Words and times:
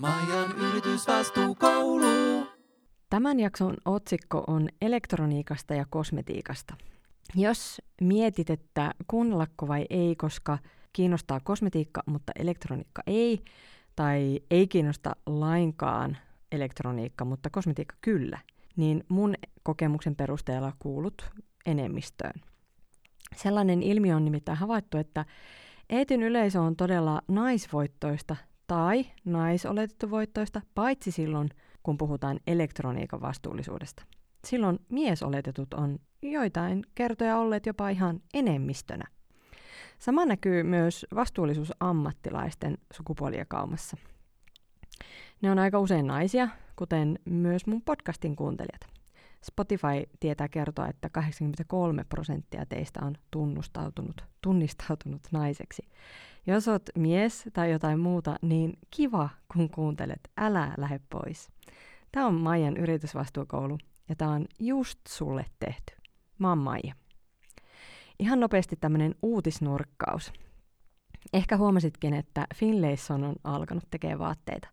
Majan 0.00 0.52
yritysvastuukoulu. 0.56 2.46
Tämän 3.10 3.40
jakson 3.40 3.76
otsikko 3.84 4.44
on 4.46 4.68
elektroniikasta 4.80 5.74
ja 5.74 5.86
kosmetiikasta. 5.90 6.74
Jos 7.34 7.82
mietit, 8.00 8.50
että 8.50 8.94
kuunnellako 9.06 9.68
vai 9.68 9.86
ei, 9.90 10.16
koska 10.16 10.58
kiinnostaa 10.92 11.40
kosmetiikka, 11.40 12.02
mutta 12.06 12.32
elektroniikka 12.38 13.02
ei, 13.06 13.44
tai 13.96 14.40
ei 14.50 14.68
kiinnosta 14.68 15.16
lainkaan 15.26 16.16
elektroniikka, 16.52 17.24
mutta 17.24 17.50
kosmetiikka 17.50 17.96
kyllä, 18.00 18.38
niin 18.76 19.04
mun 19.08 19.34
kokemuksen 19.62 20.16
perusteella 20.16 20.72
kuulut 20.78 21.30
enemmistöön. 21.66 22.40
Sellainen 23.36 23.82
ilmiö 23.82 24.16
on 24.16 24.24
nimittäin 24.24 24.58
havaittu, 24.58 24.98
että 24.98 25.24
Eetin 25.90 26.22
yleisö 26.22 26.60
on 26.60 26.76
todella 26.76 27.22
naisvoittoista 27.28 28.36
tai 28.68 29.06
naisoletettu 29.24 30.10
voittoista, 30.10 30.60
paitsi 30.74 31.10
silloin, 31.10 31.48
kun 31.82 31.98
puhutaan 31.98 32.40
elektroniikan 32.46 33.20
vastuullisuudesta. 33.20 34.02
Silloin 34.44 34.78
miesoletetut 34.88 35.74
on 35.74 35.98
joitain 36.22 36.82
kertoja 36.94 37.38
olleet 37.38 37.66
jopa 37.66 37.88
ihan 37.88 38.20
enemmistönä. 38.34 39.04
Sama 39.98 40.26
näkyy 40.26 40.62
myös 40.62 41.06
vastuullisuusammattilaisten 41.14 42.78
sukupuolijakaumassa. 42.94 43.96
Ne 45.42 45.50
on 45.50 45.58
aika 45.58 45.78
usein 45.78 46.06
naisia, 46.06 46.48
kuten 46.76 47.18
myös 47.24 47.66
mun 47.66 47.82
podcastin 47.82 48.36
kuuntelijat. 48.36 48.80
Spotify 49.44 50.10
tietää 50.20 50.48
kertoa, 50.48 50.88
että 50.88 51.08
83 51.08 52.04
prosenttia 52.04 52.66
teistä 52.66 53.00
on 53.02 53.14
tunnustautunut, 53.30 54.24
tunnistautunut 54.40 55.22
naiseksi. 55.32 55.82
Jos 56.46 56.68
oot 56.68 56.82
mies 56.96 57.44
tai 57.52 57.72
jotain 57.72 58.00
muuta, 58.00 58.36
niin 58.42 58.78
kiva, 58.90 59.28
kun 59.52 59.70
kuuntelet. 59.70 60.20
Älä 60.36 60.74
lähde 60.76 61.00
pois. 61.10 61.48
Tämä 62.12 62.26
on 62.26 62.34
Maijan 62.34 62.76
yritysvastuukoulu 62.76 63.78
ja 64.08 64.16
tämä 64.16 64.30
on 64.30 64.46
just 64.58 64.98
sulle 65.08 65.44
tehty. 65.58 65.96
Mä 66.38 66.48
oon 66.48 66.58
Maija. 66.58 66.94
Ihan 68.18 68.40
nopeasti 68.40 68.76
tämmöinen 68.76 69.14
uutisnurkkaus. 69.22 70.32
Ehkä 71.32 71.56
huomasitkin, 71.56 72.14
että 72.14 72.46
Finlayson 72.54 73.24
on 73.24 73.36
alkanut 73.44 73.84
tekemään 73.90 74.18
vaatteita. 74.18 74.68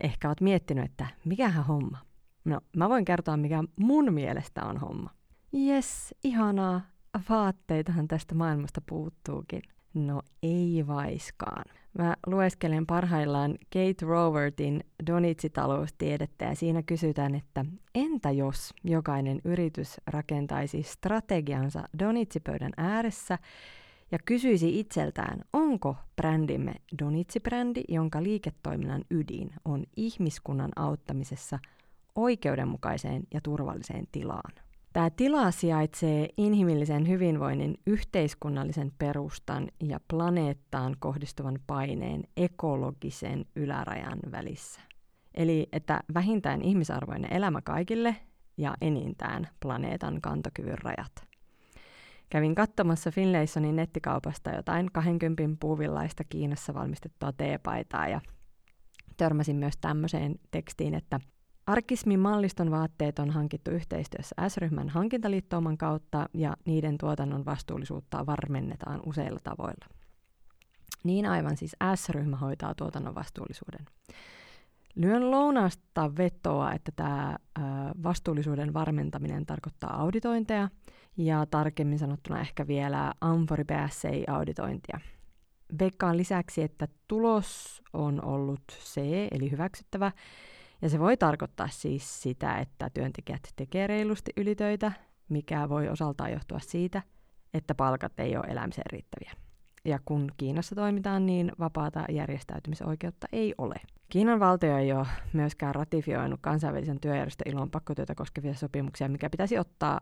Ehkä 0.00 0.28
oot 0.28 0.40
miettinyt, 0.40 0.84
että 0.84 1.06
mikähän 1.24 1.64
homma. 1.64 1.98
No, 2.44 2.60
mä 2.76 2.88
voin 2.88 3.04
kertoa, 3.04 3.36
mikä 3.36 3.64
mun 3.76 4.12
mielestä 4.12 4.64
on 4.64 4.76
homma. 4.76 5.10
Yes, 5.54 6.14
ihanaa. 6.24 6.80
Vaatteitahan 7.28 8.08
tästä 8.08 8.34
maailmasta 8.34 8.80
puuttuukin. 8.88 9.62
No 9.94 10.22
ei 10.42 10.84
vaiskaan. 10.86 11.64
Mä 11.98 12.16
lueskelen 12.26 12.86
parhaillaan 12.86 13.58
Kate 13.72 14.06
Rovertin 14.06 14.84
Donitsi-taloustiedettä 15.06 16.44
ja 16.44 16.54
siinä 16.54 16.82
kysytään, 16.82 17.34
että 17.34 17.64
entä 17.94 18.30
jos 18.30 18.74
jokainen 18.84 19.40
yritys 19.44 20.00
rakentaisi 20.06 20.82
strategiansa 20.82 21.84
Donitsipöydän 21.98 22.72
ääressä 22.76 23.38
ja 24.12 24.18
kysyisi 24.24 24.80
itseltään, 24.80 25.40
onko 25.52 25.96
brändimme 26.16 26.74
Donitsi-brändi, 27.02 27.84
jonka 27.88 28.22
liiketoiminnan 28.22 29.04
ydin 29.10 29.50
on 29.64 29.84
ihmiskunnan 29.96 30.70
auttamisessa 30.76 31.58
oikeudenmukaiseen 32.14 33.22
ja 33.34 33.40
turvalliseen 33.40 34.06
tilaan. 34.12 34.52
Tämä 34.92 35.10
tila 35.10 35.50
sijaitsee 35.50 36.28
inhimillisen 36.36 37.08
hyvinvoinnin 37.08 37.74
yhteiskunnallisen 37.86 38.92
perustan 38.98 39.68
ja 39.82 40.00
planeettaan 40.08 40.96
kohdistuvan 40.98 41.58
paineen 41.66 42.22
ekologisen 42.36 43.44
ylärajan 43.56 44.18
välissä. 44.30 44.80
Eli 45.34 45.68
että 45.72 46.00
vähintään 46.14 46.62
ihmisarvoinen 46.62 47.32
elämä 47.32 47.60
kaikille 47.60 48.16
ja 48.56 48.74
enintään 48.80 49.48
planeetan 49.60 50.20
kantokyvyn 50.20 50.78
rajat. 50.78 51.12
Kävin 52.30 52.54
katsomassa 52.54 53.10
Finlaysonin 53.10 53.76
nettikaupasta 53.76 54.50
jotain 54.50 54.92
20 54.92 55.56
puuvillaista 55.60 56.24
Kiinassa 56.24 56.74
valmistettua 56.74 57.32
teepaitaa 57.32 58.08
ja 58.08 58.20
törmäsin 59.16 59.56
myös 59.56 59.74
tämmöiseen 59.80 60.34
tekstiin, 60.50 60.94
että 60.94 61.20
Arkismin 61.66 62.20
malliston 62.20 62.70
vaatteet 62.70 63.18
on 63.18 63.30
hankittu 63.30 63.70
yhteistyössä 63.70 64.34
S-ryhmän 64.48 64.88
hankintaliittouman 64.88 65.78
kautta 65.78 66.28
ja 66.34 66.56
niiden 66.64 66.98
tuotannon 66.98 67.44
vastuullisuutta 67.44 68.26
varmennetaan 68.26 69.00
useilla 69.06 69.38
tavoilla. 69.44 69.86
Niin 71.04 71.26
aivan 71.26 71.56
siis 71.56 71.76
S-ryhmä 71.94 72.36
hoitaa 72.36 72.74
tuotannon 72.74 73.14
vastuullisuuden. 73.14 73.86
Lyön 74.94 75.30
lounasta 75.30 76.16
vetoa, 76.16 76.72
että 76.72 76.92
tämä 76.96 77.38
vastuullisuuden 78.02 78.74
varmentaminen 78.74 79.46
tarkoittaa 79.46 80.00
auditointeja 80.00 80.68
ja 81.16 81.46
tarkemmin 81.46 81.98
sanottuna 81.98 82.40
ehkä 82.40 82.66
vielä 82.66 83.14
Amfori 83.20 83.64
PSA-auditointia. 83.64 85.00
Veikkaan 85.78 86.16
lisäksi, 86.16 86.62
että 86.62 86.88
tulos 87.08 87.82
on 87.92 88.24
ollut 88.24 88.62
C, 88.68 88.96
eli 89.30 89.50
hyväksyttävä, 89.50 90.12
ja 90.82 90.88
se 90.88 90.98
voi 90.98 91.16
tarkoittaa 91.16 91.68
siis 91.68 92.22
sitä, 92.22 92.58
että 92.58 92.90
työntekijät 92.94 93.42
tekee 93.56 93.86
reilusti 93.86 94.32
ylitöitä, 94.36 94.92
mikä 95.28 95.68
voi 95.68 95.88
osaltaan 95.88 96.32
johtua 96.32 96.58
siitä, 96.58 97.02
että 97.54 97.74
palkat 97.74 98.20
ei 98.20 98.36
ole 98.36 98.46
elämiseen 98.48 98.90
riittäviä. 98.90 99.32
Ja 99.84 99.98
kun 100.04 100.30
Kiinassa 100.36 100.74
toimitaan, 100.74 101.26
niin 101.26 101.52
vapaata 101.58 102.04
järjestäytymisoikeutta 102.10 103.26
ei 103.32 103.54
ole. 103.58 103.74
Kiinan 104.08 104.40
valtio 104.40 104.78
ei 104.78 104.92
ole 104.92 105.06
myöskään 105.32 105.74
ratifioinut 105.74 106.40
kansainvälisen 106.42 107.00
työjärjestön 107.00 107.52
ilon 107.52 107.70
pakkotyötä 107.70 108.14
koskevia 108.14 108.54
sopimuksia, 108.54 109.08
mikä 109.08 109.30
pitäisi 109.30 109.58
ottaa 109.58 110.00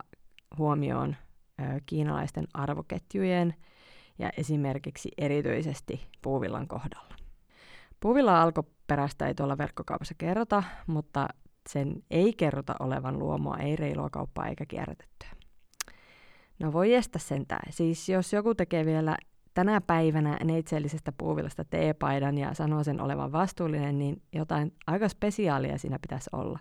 huomioon 0.59 1.17
ö, 1.61 1.81
kiinalaisten 1.87 2.47
arvoketjujen 2.55 3.55
ja 4.19 4.31
esimerkiksi 4.37 5.11
erityisesti 5.19 6.07
puuvillan 6.23 6.69
kohdalla. 6.69 7.20
Puuvilla 8.01 8.43
alkuperäistä 8.43 9.27
ei 9.27 9.35
tuolla 9.35 9.59
verkkokaupassa 9.59 10.15
kerrota, 10.19 10.63
mutta 10.87 11.29
sen 11.69 12.03
ei 12.11 12.33
kerrota 12.33 12.75
olevan 12.81 13.19
luomua, 13.19 13.57
ei 13.57 13.77
reilua 13.77 14.11
kauppaa 14.11 14.47
eikä 14.47 14.67
kierrätettyä. 14.67 15.29
No 16.59 16.73
voi 16.73 16.95
estä 16.95 17.19
sentään. 17.19 17.73
Siis 17.73 18.09
jos 18.09 18.33
joku 18.33 18.55
tekee 18.55 18.85
vielä 18.85 19.17
tänä 19.55 19.81
päivänä 19.81 20.39
neitseellisestä 20.45 21.13
puuvillasta 21.19 21.65
teepaidan 21.65 22.39
ja 22.39 22.55
sanoo 22.55 22.85
sen 22.85 23.01
olevan 23.01 23.33
vastuullinen, 23.33 23.99
niin 23.99 24.23
jotain 24.33 24.73
aika 24.87 25.09
spesiaalia 25.09 25.79
siinä 25.79 25.99
pitäisi 26.03 26.31
olla. 26.33 26.59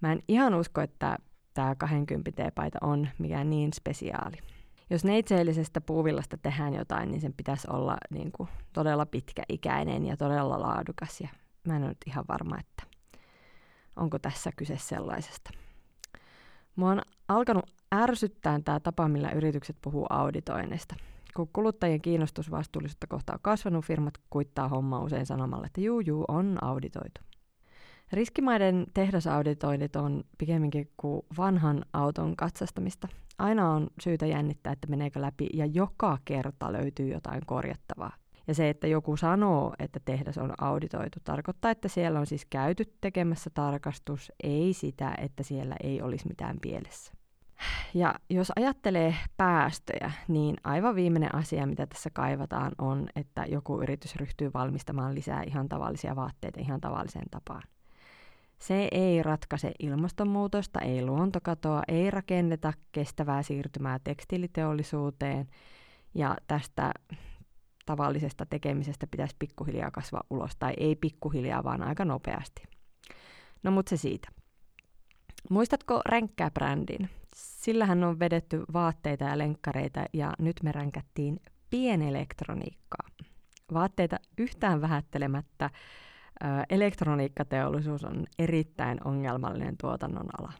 Mä 0.00 0.12
en 0.12 0.22
ihan 0.28 0.54
usko, 0.54 0.80
että 0.80 1.18
tämä 1.54 1.74
20 1.74 2.30
teepaita 2.42 2.78
on 2.82 3.08
mikään 3.18 3.50
niin 3.50 3.72
spesiaali 3.72 4.36
jos 4.90 5.04
neitseellisestä 5.04 5.80
puuvillasta 5.80 6.36
tehdään 6.36 6.74
jotain, 6.74 7.10
niin 7.10 7.20
sen 7.20 7.32
pitäisi 7.32 7.66
olla 7.70 7.96
niin 8.10 8.32
kuin, 8.32 8.48
todella 8.72 9.06
pitkäikäinen 9.06 10.06
ja 10.06 10.16
todella 10.16 10.60
laadukas. 10.60 11.20
Ja 11.20 11.28
mä 11.66 11.76
en 11.76 11.82
ole 11.82 11.88
nyt 11.88 11.98
ihan 12.06 12.24
varma, 12.28 12.58
että 12.58 12.82
onko 13.96 14.18
tässä 14.18 14.50
kyse 14.56 14.76
sellaisesta. 14.76 15.50
Mua 16.76 16.90
on 16.90 17.02
alkanut 17.28 17.70
ärsyttää 17.94 18.60
tämä 18.64 18.80
tapa, 18.80 19.08
millä 19.08 19.30
yritykset 19.30 19.76
puhuu 19.82 20.06
auditoinnista. 20.10 20.94
Kun 21.36 21.48
kuluttajien 21.52 22.02
kiinnostus 22.02 22.50
vastuullisuutta 22.50 23.06
kohtaa 23.06 23.34
on 23.34 23.40
kasvanut, 23.42 23.84
firmat 23.84 24.14
kuittaa 24.30 24.68
hommaa 24.68 25.02
usein 25.02 25.26
sanomalla, 25.26 25.66
että 25.66 25.80
juu, 25.80 26.00
juu, 26.00 26.24
on 26.28 26.58
auditoitu. 26.62 27.20
Riskimaiden 28.12 28.86
tehdasauditoinnit 28.94 29.96
on 29.96 30.24
pikemminkin 30.38 30.90
kuin 30.96 31.22
vanhan 31.38 31.84
auton 31.92 32.36
katsastamista. 32.36 33.08
Aina 33.38 33.70
on 33.70 33.86
syytä 34.00 34.26
jännittää, 34.26 34.72
että 34.72 34.86
meneekö 34.86 35.20
läpi 35.20 35.48
ja 35.54 35.66
joka 35.66 36.18
kerta 36.24 36.72
löytyy 36.72 37.08
jotain 37.08 37.42
korjattavaa. 37.46 38.12
Ja 38.46 38.54
se, 38.54 38.68
että 38.68 38.86
joku 38.86 39.16
sanoo, 39.16 39.74
että 39.78 40.00
tehdas 40.04 40.38
on 40.38 40.54
auditoitu, 40.60 41.18
tarkoittaa, 41.24 41.70
että 41.70 41.88
siellä 41.88 42.20
on 42.20 42.26
siis 42.26 42.46
käyty 42.50 42.84
tekemässä 43.00 43.50
tarkastus, 43.54 44.32
ei 44.42 44.72
sitä, 44.72 45.14
että 45.18 45.42
siellä 45.42 45.76
ei 45.82 46.02
olisi 46.02 46.28
mitään 46.28 46.56
pielessä. 46.62 47.12
Ja 47.94 48.14
jos 48.30 48.52
ajattelee 48.56 49.14
päästöjä, 49.36 50.12
niin 50.28 50.56
aivan 50.64 50.94
viimeinen 50.94 51.34
asia, 51.34 51.66
mitä 51.66 51.86
tässä 51.86 52.10
kaivataan, 52.12 52.72
on, 52.78 53.08
että 53.16 53.44
joku 53.48 53.82
yritys 53.82 54.16
ryhtyy 54.16 54.50
valmistamaan 54.54 55.14
lisää 55.14 55.42
ihan 55.42 55.68
tavallisia 55.68 56.16
vaatteita 56.16 56.60
ihan 56.60 56.80
tavalliseen 56.80 57.26
tapaan. 57.30 57.62
Se 58.58 58.88
ei 58.92 59.22
ratkaise 59.22 59.72
ilmastonmuutosta, 59.78 60.80
ei 60.80 61.06
luontokatoa, 61.06 61.82
ei 61.88 62.10
rakenneta 62.10 62.72
kestävää 62.92 63.42
siirtymää 63.42 63.98
tekstiiliteollisuuteen 64.04 65.48
ja 66.14 66.36
tästä 66.46 66.92
tavallisesta 67.86 68.46
tekemisestä 68.46 69.06
pitäisi 69.06 69.36
pikkuhiljaa 69.38 69.90
kasvaa 69.90 70.24
ulos, 70.30 70.56
tai 70.56 70.74
ei 70.76 70.96
pikkuhiljaa, 70.96 71.64
vaan 71.64 71.82
aika 71.82 72.04
nopeasti. 72.04 72.62
No 73.62 73.70
mutta 73.70 73.90
se 73.90 73.96
siitä. 73.96 74.28
Muistatko 75.50 76.00
ränkkää-brändin? 76.06 77.08
Sillähän 77.34 78.04
on 78.04 78.18
vedetty 78.18 78.62
vaatteita 78.72 79.24
ja 79.24 79.38
lenkkareita 79.38 80.04
ja 80.12 80.32
nyt 80.38 80.56
me 80.62 80.72
ränkättiin 80.72 81.40
pienelektroniikkaa. 81.70 83.08
Vaatteita 83.72 84.16
yhtään 84.38 84.80
vähättelemättä 84.80 85.70
elektroniikkateollisuus 86.70 88.04
on 88.04 88.26
erittäin 88.38 88.98
ongelmallinen 89.04 89.76
tuotannon 89.80 90.26
ala. 90.38 90.52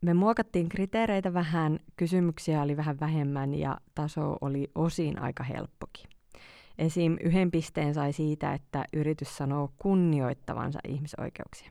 Me 0.00 0.14
muokattiin 0.14 0.68
kriteereitä 0.68 1.34
vähän, 1.34 1.78
kysymyksiä 1.96 2.62
oli 2.62 2.76
vähän 2.76 3.00
vähemmän 3.00 3.54
ja 3.54 3.76
taso 3.94 4.36
oli 4.40 4.70
osin 4.74 5.22
aika 5.22 5.44
helppokin. 5.44 6.10
Esim. 6.78 7.16
yhden 7.20 7.50
pisteen 7.50 7.94
sai 7.94 8.12
siitä, 8.12 8.52
että 8.52 8.84
yritys 8.92 9.36
sanoo 9.36 9.72
kunnioittavansa 9.78 10.78
ihmisoikeuksia. 10.88 11.70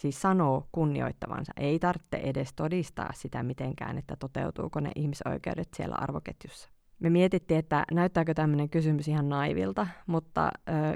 Siis 0.00 0.22
sanoo 0.22 0.68
kunnioittavansa. 0.72 1.52
Ei 1.56 1.78
tarvitse 1.78 2.16
edes 2.16 2.52
todistaa 2.52 3.10
sitä 3.14 3.42
mitenkään, 3.42 3.98
että 3.98 4.16
toteutuuko 4.16 4.80
ne 4.80 4.90
ihmisoikeudet 4.96 5.68
siellä 5.76 5.96
arvoketjussa. 5.98 6.75
Me 7.00 7.10
mietittiin, 7.10 7.58
että 7.58 7.84
näyttääkö 7.92 8.34
tämmöinen 8.34 8.68
kysymys 8.68 9.08
ihan 9.08 9.28
naivilta, 9.28 9.86
mutta 10.06 10.50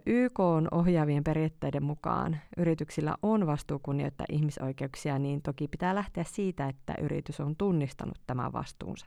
YK 0.06 0.40
on 0.40 0.68
ohjaavien 0.70 1.24
periaatteiden 1.24 1.82
mukaan 1.82 2.36
yrityksillä 2.56 3.14
on 3.22 3.46
vastuu 3.46 3.78
kunnioittaa 3.82 4.26
ihmisoikeuksia, 4.30 5.18
niin 5.18 5.42
toki 5.42 5.68
pitää 5.68 5.94
lähteä 5.94 6.24
siitä, 6.24 6.68
että 6.68 6.94
yritys 7.00 7.40
on 7.40 7.56
tunnistanut 7.56 8.20
tämän 8.26 8.52
vastuunsa. 8.52 9.06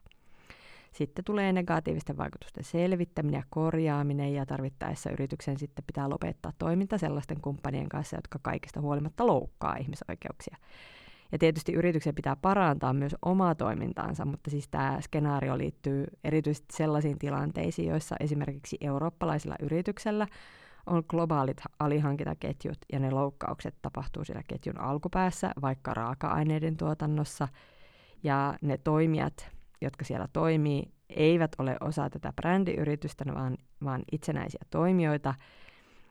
Sitten 0.91 1.25
tulee 1.25 1.53
negatiivisten 1.53 2.17
vaikutusten 2.17 2.63
selvittäminen 2.63 3.39
ja 3.39 3.43
korjaaminen 3.49 4.33
ja 4.33 4.45
tarvittaessa 4.45 5.09
yrityksen 5.09 5.59
sitten 5.59 5.85
pitää 5.87 6.09
lopettaa 6.09 6.53
toiminta 6.57 6.97
sellaisten 6.97 7.41
kumppanien 7.41 7.89
kanssa, 7.89 8.15
jotka 8.17 8.39
kaikista 8.41 8.81
huolimatta 8.81 9.27
loukkaa 9.27 9.75
ihmisoikeuksia. 9.75 10.57
Ja 11.33 11.39
tietysti 11.39 11.73
yrityksen 11.73 12.15
pitää 12.15 12.35
parantaa 12.35 12.93
myös 12.93 13.15
omaa 13.21 13.55
toimintaansa, 13.55 14.25
mutta 14.25 14.49
siis 14.49 14.67
tämä 14.67 14.97
skenaario 15.01 15.57
liittyy 15.57 16.05
erityisesti 16.23 16.75
sellaisiin 16.75 17.19
tilanteisiin, 17.19 17.89
joissa 17.89 18.15
esimerkiksi 18.19 18.77
eurooppalaisilla 18.81 19.55
yrityksellä 19.59 20.27
on 20.85 21.03
globaalit 21.07 21.61
alihankintaketjut 21.79 22.77
ja 22.93 22.99
ne 22.99 23.11
loukkaukset 23.11 23.75
tapahtuu 23.81 24.23
siellä 24.23 24.43
ketjun 24.47 24.79
alkupäässä, 24.79 25.51
vaikka 25.61 25.93
raaka-aineiden 25.93 26.77
tuotannossa. 26.77 27.47
Ja 28.23 28.55
ne 28.61 28.77
toimijat, 28.77 29.51
jotka 29.81 30.05
siellä 30.05 30.27
toimii, 30.33 30.83
eivät 31.09 31.51
ole 31.57 31.77
osa 31.79 32.09
tätä 32.09 32.33
brändiyritystä, 32.33 33.25
vaan, 33.33 33.57
vaan 33.83 34.01
itsenäisiä 34.11 34.61
toimijoita. 34.69 35.33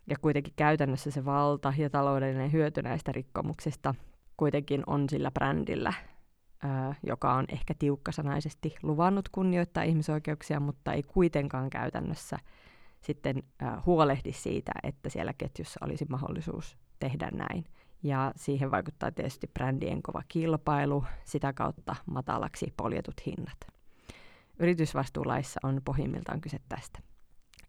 Ja 0.07 0.17
kuitenkin 0.21 0.53
käytännössä 0.57 1.11
se 1.11 1.25
valta 1.25 1.73
ja 1.79 1.91
taloudellinen 1.91 2.53
hyöty 2.53 2.83
näistä 2.83 3.13
rikkomuksista 3.13 3.95
kuitenkin 4.43 4.83
on 4.87 5.09
sillä 5.09 5.31
brändillä, 5.31 5.93
joka 7.07 7.35
on 7.35 7.45
ehkä 7.49 7.75
tiukkasanaisesti 7.79 8.75
luvannut 8.83 9.29
kunnioittaa 9.29 9.83
ihmisoikeuksia, 9.83 10.61
mutta 10.61 10.93
ei 10.93 11.03
kuitenkaan 11.03 11.71
käytännössä 11.71 12.39
sitten 13.01 13.43
ää, 13.61 13.83
huolehdi 13.87 14.33
siitä, 14.33 14.73
että 14.83 15.09
siellä 15.09 15.33
ketjussa 15.33 15.81
olisi 15.85 16.07
mahdollisuus 16.09 16.77
tehdä 16.99 17.31
näin. 17.33 17.65
Ja 18.03 18.33
siihen 18.37 18.71
vaikuttaa 18.71 19.11
tietysti 19.13 19.47
brändien 19.55 20.03
kova 20.03 20.23
kilpailu, 20.29 21.05
sitä 21.25 21.53
kautta 21.53 21.97
matalaksi 22.07 22.75
poljetut 22.77 23.27
hinnat. 23.27 23.59
Yritysvastuulaissa 24.59 25.61
on 25.63 25.81
pohjimmiltaan 25.85 26.41
kyse 26.41 26.59
tästä. 26.69 26.99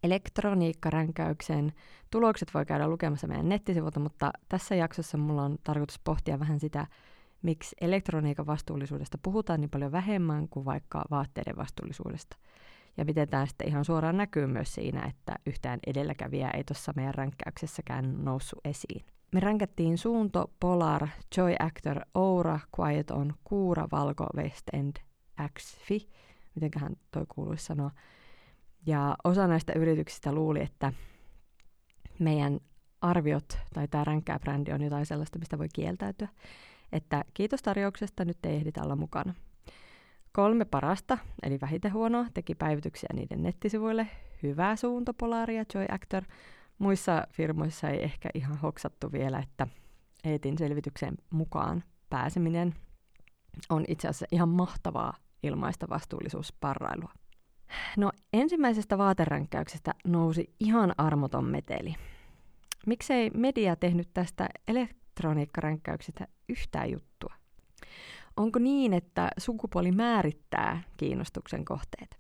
Elektroniikkaränkäyksen 0.04 1.74
tulokset 2.12 2.54
voi 2.54 2.66
käydä 2.66 2.88
lukemassa 2.88 3.28
meidän 3.28 3.50
nettisivulta, 3.50 4.00
mutta 4.00 4.32
tässä 4.50 4.76
jaksossa 4.76 5.18
mulla 5.18 5.44
on 5.44 5.58
tarkoitus 5.64 6.00
pohtia 6.04 6.40
vähän 6.40 6.60
sitä, 6.60 6.88
miksi 7.42 7.76
elektroniikan 7.82 8.46
vastuullisuudesta 8.46 9.18
puhutaan 9.24 9.62
niin 9.62 9.70
paljon 9.70 9.92
vähemmän 9.92 10.50
kuin 10.50 10.66
vaikka 10.66 11.06
vaatteiden 11.12 11.58
vastuullisuudesta. 11.58 12.38
Ja 12.98 13.06
miten 13.06 13.30
tämä 13.30 13.46
sitten 13.46 13.68
ihan 13.68 13.86
suoraan 13.86 14.18
näkyy 14.18 14.48
myös 14.48 14.74
siinä, 14.74 15.06
että 15.06 15.36
yhtään 15.46 15.80
edelläkävijää 15.88 16.52
ei 16.52 16.64
tuossa 16.64 16.94
meidän 16.96 17.14
ränkkäyksessäkään 17.14 18.26
noussut 18.26 18.60
esiin. 18.66 19.06
Me 19.32 19.40
ränkättiin 19.40 19.98
Suunto, 19.98 20.52
Polar, 20.60 21.08
Joy 21.38 21.56
Actor, 21.60 22.00
Oura, 22.14 22.60
Quiet 22.80 23.12
on, 23.12 23.34
Kuura, 23.44 23.88
Valko, 23.92 24.28
West 24.36 24.64
End, 24.74 24.96
XFI, 25.60 26.10
mitenköhän 26.56 26.96
toi 27.12 27.26
kuuluisi 27.30 27.66
sanoa, 27.66 27.92
ja 28.86 29.16
osa 29.24 29.48
näistä 29.48 29.74
yrityksistä 29.74 30.32
luuli, 30.32 30.62
että 30.62 30.94
meidän 32.20 32.60
arviot 33.02 33.58
tai 33.74 33.88
tämä 33.88 34.04
ränkkää 34.04 34.40
brändi 34.40 34.72
on 34.72 34.82
jotain 34.82 35.06
sellaista, 35.06 35.40
mistä 35.40 35.58
voi 35.58 35.68
kieltäytyä. 35.74 36.28
Että 36.92 37.26
kiitos 37.34 37.62
tarjouksesta, 37.62 38.26
nyt 38.26 38.38
ei 38.46 38.56
ehditä 38.56 38.84
olla 38.84 38.96
mukana. 38.96 39.34
Kolme 40.32 40.66
parasta, 40.66 41.18
eli 41.44 41.58
vähiten 41.62 41.94
huonoa, 41.94 42.26
teki 42.34 42.56
päivityksiä 42.56 43.10
niiden 43.14 43.44
nettisivuille. 43.44 44.08
Hyvää 44.44 44.76
suunta 44.76 45.14
Polaria, 45.14 45.64
Joy 45.76 45.86
Actor. 45.90 46.24
Muissa 46.80 47.28
firmoissa 47.32 47.90
ei 47.90 48.04
ehkä 48.04 48.30
ihan 48.34 48.58
hoksattu 48.58 49.12
vielä, 49.12 49.40
että 49.40 49.68
Eetin 50.24 50.58
selvityksen 50.58 51.18
mukaan 51.30 51.84
pääseminen 52.10 52.76
on 53.70 53.86
itse 53.88 54.08
asiassa 54.08 54.26
ihan 54.32 54.50
mahtavaa 54.50 55.14
ilmaista 55.44 55.90
vastuullisuusparrailua. 55.90 57.12
No 57.98 58.12
ensimmäisestä 58.34 58.98
vaateränkkäyksestä 58.98 59.94
nousi 60.08 60.54
ihan 60.60 60.94
armoton 60.98 61.46
meteli. 61.46 61.96
Miksei 62.86 63.30
media 63.34 63.76
tehnyt 63.76 64.10
tästä 64.14 64.50
elektroniikkaränkkäyksestä 64.68 66.28
yhtään 66.50 66.92
juttua? 66.92 67.34
Onko 68.38 68.60
niin, 68.60 68.94
että 68.94 69.30
sukupuoli 69.38 69.92
määrittää 69.92 70.82
kiinnostuksen 70.98 71.66
kohteet? 71.66 72.18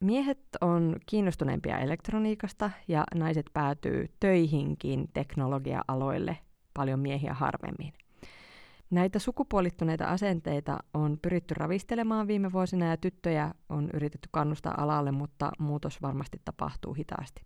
Miehet 0.00 0.38
on 0.60 0.96
kiinnostuneempia 1.06 1.78
elektroniikasta 1.78 2.70
ja 2.88 3.04
naiset 3.14 3.46
päätyy 3.52 4.06
töihinkin 4.20 5.08
teknologia-aloille 5.14 6.38
paljon 6.74 7.00
miehiä 7.00 7.34
harvemmin. 7.34 7.92
Näitä 8.90 9.18
sukupuolittuneita 9.18 10.04
asenteita 10.04 10.78
on 10.94 11.18
pyritty 11.22 11.54
ravistelemaan 11.54 12.26
viime 12.26 12.52
vuosina 12.52 12.86
ja 12.86 12.96
tyttöjä 12.96 13.54
on 13.68 13.90
yritetty 13.94 14.28
kannustaa 14.32 14.82
alalle, 14.82 15.12
mutta 15.12 15.50
muutos 15.58 16.02
varmasti 16.02 16.40
tapahtuu 16.44 16.94
hitaasti. 16.94 17.42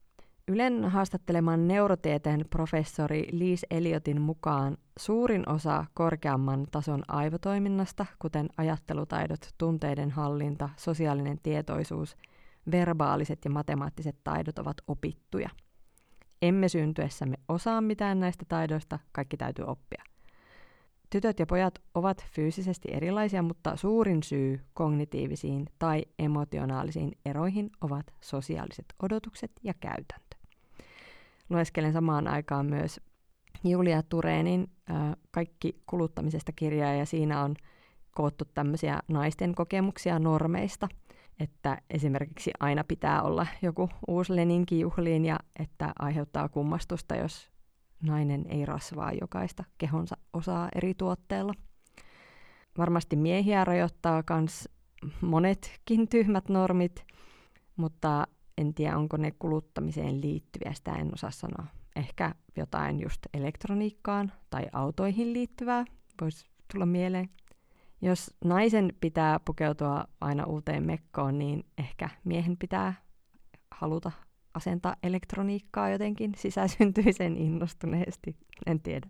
Ylen 0.49 0.85
haastatteleman 0.85 1.69
neurotieteen 1.69 2.45
professori 2.51 3.29
Liis 3.33 3.67
Eliotin 3.71 4.21
mukaan 4.21 4.77
suurin 4.99 5.49
osa 5.49 5.85
korkeamman 5.95 6.67
tason 6.71 7.03
aivotoiminnasta, 7.09 8.07
kuten 8.19 8.49
ajattelutaidot, 8.57 9.49
tunteiden 9.59 10.11
hallinta, 10.11 10.69
sosiaalinen 10.77 11.39
tietoisuus, 11.43 12.17
verbaaliset 12.71 13.45
ja 13.45 13.51
matemaattiset 13.51 14.17
taidot 14.25 14.59
ovat 14.59 14.77
opittuja. 14.87 15.49
Emme 16.43 16.69
syntyessämme 16.69 17.37
osaa 17.49 17.81
mitään 17.81 18.21
näistä 18.21 18.45
taidoista, 18.49 18.99
kaikki 19.13 19.37
täytyy 19.37 19.65
oppia. 19.65 20.10
Tytöt 21.11 21.39
ja 21.39 21.47
pojat 21.47 21.79
ovat 21.95 22.25
fyysisesti 22.33 22.89
erilaisia, 22.93 23.43
mutta 23.43 23.77
suurin 23.77 24.23
syy 24.23 24.61
kognitiivisiin 24.75 25.67
tai 25.79 26.05
emotionaalisiin 26.19 27.13
eroihin 27.25 27.71
ovat 27.81 28.07
sosiaaliset 28.21 28.87
odotukset 29.03 29.51
ja 29.63 29.75
käytäntö. 29.75 30.37
Lueskelen 31.51 31.93
samaan 31.93 32.29
aikaan 32.29 32.67
myös 32.67 33.01
Julia 33.65 34.03
Tureenin 34.03 34.71
Kaikki 35.31 35.83
kuluttamisesta 35.87 36.53
kirjaa 36.53 36.95
ja 36.95 37.07
siinä 37.07 37.43
on 37.43 37.55
koottu 38.11 38.45
tämmöisiä 38.55 39.01
naisten 39.09 39.55
kokemuksia 39.55 40.19
normeista, 40.19 40.89
että 41.41 41.79
esimerkiksi 41.91 42.51
aina 42.61 42.85
pitää 42.85 43.23
olla 43.23 43.47
joku 43.63 43.89
uusi 44.09 44.37
Leninki 44.37 44.81
juhliin 44.81 45.25
ja 45.25 45.39
että 45.59 45.93
aiheuttaa 45.99 46.49
kummastusta, 46.49 47.17
jos 47.17 47.50
nainen 48.03 48.47
ei 48.49 48.67
rasvaa 48.67 49.13
jokaista 49.13 49.65
kehonsa 49.79 50.17
osaa 50.33 50.69
eri 50.75 50.95
tuotteella. 50.95 51.53
Varmasti 52.79 53.17
miehiä 53.17 53.65
rajoittaa 53.65 54.23
myös 54.31 54.69
monetkin 55.21 56.09
tyhmät 56.09 56.49
normit, 56.49 57.05
mutta 57.77 58.27
en 58.59 58.75
tiedä, 58.75 58.97
onko 58.97 59.17
ne 59.17 59.31
kuluttamiseen 59.39 60.21
liittyviä, 60.21 60.73
sitä 60.73 60.93
en 60.93 61.11
osaa 61.15 61.31
sanoa. 61.31 61.67
Ehkä 61.97 62.35
jotain 62.57 63.01
just 63.01 63.27
elektroniikkaan 63.35 64.33
tai 64.51 64.67
autoihin 64.73 65.33
liittyvää 65.33 65.85
voisi 66.21 66.47
tulla 66.73 66.87
mieleen. 66.87 67.31
Jos 68.03 68.37
naisen 68.45 68.93
pitää 69.01 69.41
pukeutua 69.45 70.05
aina 70.21 70.45
uuteen 70.45 70.87
mekkoon, 70.87 71.39
niin 71.39 71.67
ehkä 71.79 72.09
miehen 72.25 72.57
pitää 72.57 72.95
haluta 73.71 74.13
asentaa 74.55 74.97
elektroniikkaa 75.03 75.91
jotenkin 75.91 76.33
sisäsyntyisen 76.37 77.37
innostuneesti, 77.37 78.37
en 78.67 78.81
tiedä. 78.81 79.09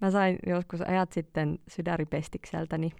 Mä 0.00 0.10
sain 0.10 0.38
joskus 0.46 0.80
ajat 0.80 1.12
sitten 1.12 1.58
sydäripestikseltäni 1.68 2.92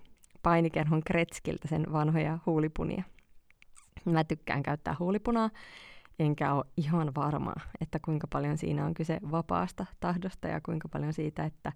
painikerhon 0.43 1.03
kretskiltä 1.07 1.69
sen 1.69 1.87
vanhoja 1.93 2.39
huulipunia. 2.47 3.03
Mä 4.05 4.25
tykkään 4.25 4.63
käyttää 4.63 4.97
huulipunaa, 4.99 5.51
enkä 6.19 6.53
ole 6.53 6.65
ihan 6.77 7.15
varma, 7.15 7.53
että 7.81 7.99
kuinka 7.99 8.27
paljon 8.27 8.59
siinä 8.59 8.85
on 8.85 8.95
kyse 8.95 9.21
vapaasta 9.31 9.87
tahdosta 10.01 10.49
ja 10.49 10.61
kuinka 10.61 10.89
paljon 10.89 11.13
siitä, 11.13 11.45
että 11.45 11.73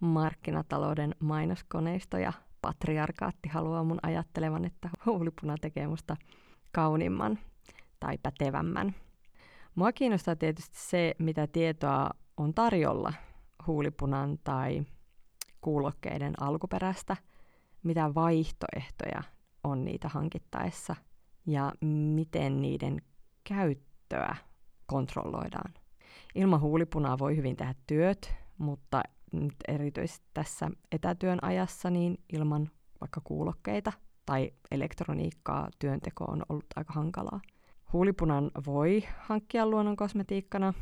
markkinatalouden 0.00 1.14
mainoskoneisto 1.20 2.18
ja 2.18 2.32
patriarkaatti 2.62 3.48
haluaa 3.48 3.84
mun 3.84 3.98
ajattelevan, 4.02 4.64
että 4.64 4.90
huulipuna 5.06 5.54
tekee 5.60 5.86
musta 5.86 6.16
kaunimman 6.72 7.38
tai 8.00 8.18
pätevämmän. 8.22 8.94
Mua 9.74 9.92
kiinnostaa 9.92 10.36
tietysti 10.36 10.76
se, 10.78 11.14
mitä 11.18 11.46
tietoa 11.46 12.10
on 12.36 12.54
tarjolla 12.54 13.12
huulipunan 13.66 14.38
tai 14.44 14.84
kuulokkeiden 15.60 16.42
alkuperästä, 16.42 17.16
mitä 17.82 18.14
vaihtoehtoja 18.14 19.22
on 19.64 19.84
niitä 19.84 20.08
hankittaessa 20.08 20.96
ja 21.46 21.72
miten 22.14 22.62
niiden 22.62 23.02
käyttöä 23.44 24.36
kontrolloidaan. 24.86 25.74
Ilman 26.34 26.60
huulipunaa 26.60 27.18
voi 27.18 27.36
hyvin 27.36 27.56
tehdä 27.56 27.74
työt, 27.86 28.34
mutta 28.58 29.02
nyt 29.32 29.54
erityisesti 29.68 30.26
tässä 30.34 30.70
etätyön 30.92 31.38
ajassa 31.42 31.90
niin 31.90 32.18
ilman 32.32 32.70
vaikka 33.00 33.20
kuulokkeita 33.24 33.92
tai 34.26 34.50
elektroniikkaa 34.70 35.68
työnteko 35.78 36.24
on 36.24 36.42
ollut 36.48 36.66
aika 36.76 36.92
hankalaa. 36.92 37.40
Huulipunan 37.92 38.50
voi 38.66 39.04
hankkia 39.18 39.66
luonnon 39.66 39.96
kosmetiikkana. 39.96 40.74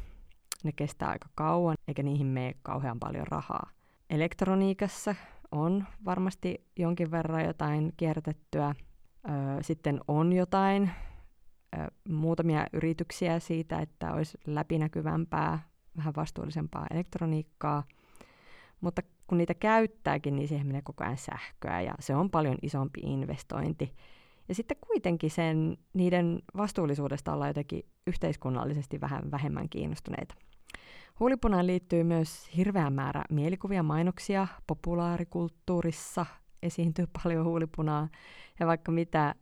Ne 0.65 0.73
kestää 0.73 1.09
aika 1.09 1.29
kauan, 1.35 1.77
eikä 1.89 2.03
niihin 2.03 2.27
mene 2.27 2.55
kauhean 2.63 2.99
paljon 2.99 3.27
rahaa. 3.27 3.71
Elektroniikassa 4.11 5.15
on 5.51 5.85
varmasti 6.05 6.67
jonkin 6.77 7.11
verran 7.11 7.45
jotain 7.45 7.93
kierrätettyä. 7.97 8.75
sitten 9.61 10.01
on 10.09 10.33
jotain 10.33 10.91
muutamia 12.09 12.67
yrityksiä 12.73 13.39
siitä, 13.39 13.79
että 13.79 14.13
olisi 14.13 14.39
läpinäkyvämpää, 14.47 15.59
vähän 15.97 16.15
vastuullisempaa 16.17 16.87
elektroniikkaa. 16.91 17.85
Mutta 18.81 19.03
kun 19.27 19.39
niitä 19.39 19.55
käyttääkin, 19.55 20.37
niin 20.37 20.49
siihen 20.49 20.67
menee 20.67 20.83
koko 20.83 21.05
ajan 21.05 21.19
sähköä 21.19 21.81
ja 21.81 21.95
se 22.01 22.15
on 22.15 22.31
paljon 22.31 22.59
isompi 22.63 23.01
investointi. 23.01 23.95
Ja 24.49 24.55
sitten 24.55 24.77
kuitenkin 24.81 25.31
sen, 25.31 25.79
niiden 25.95 26.43
vastuullisuudesta 26.57 27.33
ollaan 27.33 27.51
jotenkin 27.51 27.83
yhteiskunnallisesti 28.07 29.01
vähän 29.01 29.31
vähemmän 29.31 29.69
kiinnostuneita. 29.69 30.35
Huulipunaan 31.21 31.67
liittyy 31.67 32.05
myös 32.05 32.57
hirveä 32.57 32.91
määrä 32.91 33.25
mielikuvia 33.31 33.83
mainoksia. 33.83 34.47
Populaarikulttuurissa 34.67 36.27
esiintyy 36.63 37.07
paljon 37.23 37.45
huulipunaa 37.45 38.09
ja 38.61 38.67
vaikka 38.67 38.93
mitä, 38.93 39.35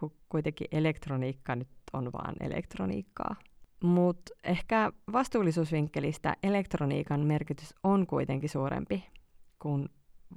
kun 0.00 0.12
kuitenkin 0.28 0.66
elektroniikka 0.72 1.56
nyt 1.56 1.68
on 1.92 2.12
vaan 2.12 2.34
elektroniikkaa. 2.40 3.36
Mutta 3.84 4.34
ehkä 4.44 4.92
vastuullisuusvinkkelistä 5.12 6.36
elektroniikan 6.42 7.20
merkitys 7.20 7.74
on 7.82 8.06
kuitenkin 8.06 8.48
suurempi 8.48 9.04
kuin 9.58 9.88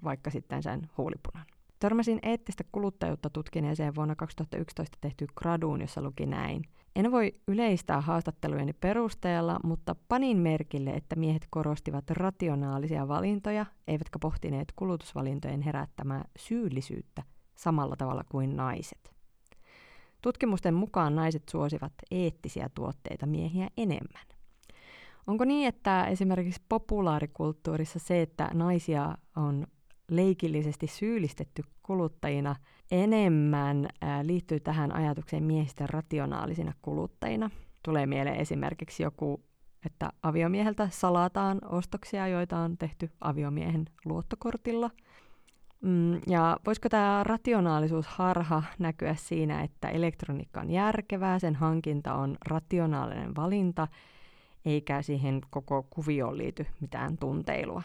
vaikka 0.03 0.29
sitten 0.29 0.63
sen 0.63 0.89
huulipunan. 0.97 1.45
Törmäsin 1.81 2.19
eettistä 2.23 2.63
kuluttajuutta 2.71 3.29
tutkineeseen 3.29 3.95
vuonna 3.95 4.15
2011 4.15 4.97
tehty 5.01 5.27
graduun, 5.35 5.81
jossa 5.81 6.01
luki 6.01 6.25
näin. 6.25 6.63
En 6.95 7.11
voi 7.11 7.35
yleistää 7.47 8.01
haastattelujeni 8.01 8.73
perusteella, 8.73 9.59
mutta 9.63 9.95
panin 10.07 10.37
merkille, 10.37 10.89
että 10.89 11.15
miehet 11.15 11.47
korostivat 11.49 12.09
rationaalisia 12.09 13.07
valintoja, 13.07 13.65
eivätkä 13.87 14.19
pohtineet 14.19 14.73
kulutusvalintojen 14.75 15.61
herättämää 15.61 16.23
syyllisyyttä 16.37 17.23
samalla 17.55 17.95
tavalla 17.95 18.23
kuin 18.29 18.55
naiset. 18.55 19.13
Tutkimusten 20.21 20.73
mukaan 20.73 21.15
naiset 21.15 21.43
suosivat 21.49 21.93
eettisiä 22.11 22.69
tuotteita 22.73 23.25
miehiä 23.25 23.67
enemmän. 23.77 24.25
Onko 25.27 25.45
niin, 25.45 25.67
että 25.67 26.05
esimerkiksi 26.05 26.61
populaarikulttuurissa 26.69 27.99
se, 27.99 28.21
että 28.21 28.49
naisia 28.53 29.17
on 29.35 29.67
leikillisesti 30.11 30.87
syyllistetty 30.87 31.63
kuluttajina 31.83 32.55
enemmän 32.91 33.87
liittyy 34.23 34.59
tähän 34.59 34.95
ajatukseen 34.95 35.43
miehistä 35.43 35.87
rationaalisina 35.87 36.73
kuluttajina. 36.81 37.49
Tulee 37.83 38.05
mieleen 38.05 38.35
esimerkiksi 38.35 39.03
joku, 39.03 39.43
että 39.85 40.09
aviomieheltä 40.23 40.89
salataan 40.91 41.61
ostoksia, 41.65 42.27
joita 42.27 42.57
on 42.57 42.77
tehty 42.77 43.09
aviomiehen 43.21 43.85
luottokortilla. 44.05 44.89
Mm, 45.81 46.21
ja 46.27 46.57
voisiko 46.65 46.89
tämä 46.89 47.23
rationaalisuusharha 47.23 48.63
näkyä 48.79 49.15
siinä, 49.15 49.61
että 49.63 49.89
elektroniikka 49.89 50.61
on 50.61 50.71
järkevää, 50.71 51.39
sen 51.39 51.55
hankinta 51.55 52.13
on 52.13 52.37
rationaalinen 52.47 53.35
valinta, 53.35 53.87
eikä 54.65 55.01
siihen 55.01 55.41
koko 55.49 55.87
kuvioon 55.89 56.37
liity 56.37 56.65
mitään 56.79 57.17
tunteilua? 57.17 57.81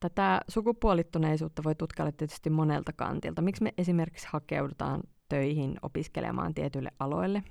Tätä 0.00 0.40
sukupuolittuneisuutta 0.48 1.64
voi 1.64 1.74
tutkailla 1.74 2.12
tietysti 2.12 2.50
monelta 2.50 2.92
kantilta. 2.92 3.42
Miksi 3.42 3.62
me 3.62 3.74
esimerkiksi 3.78 4.28
hakeudutaan 4.30 5.00
töihin 5.28 5.78
opiskelemaan 5.82 6.54
tietyille 6.54 6.90
aloille? 6.98 7.42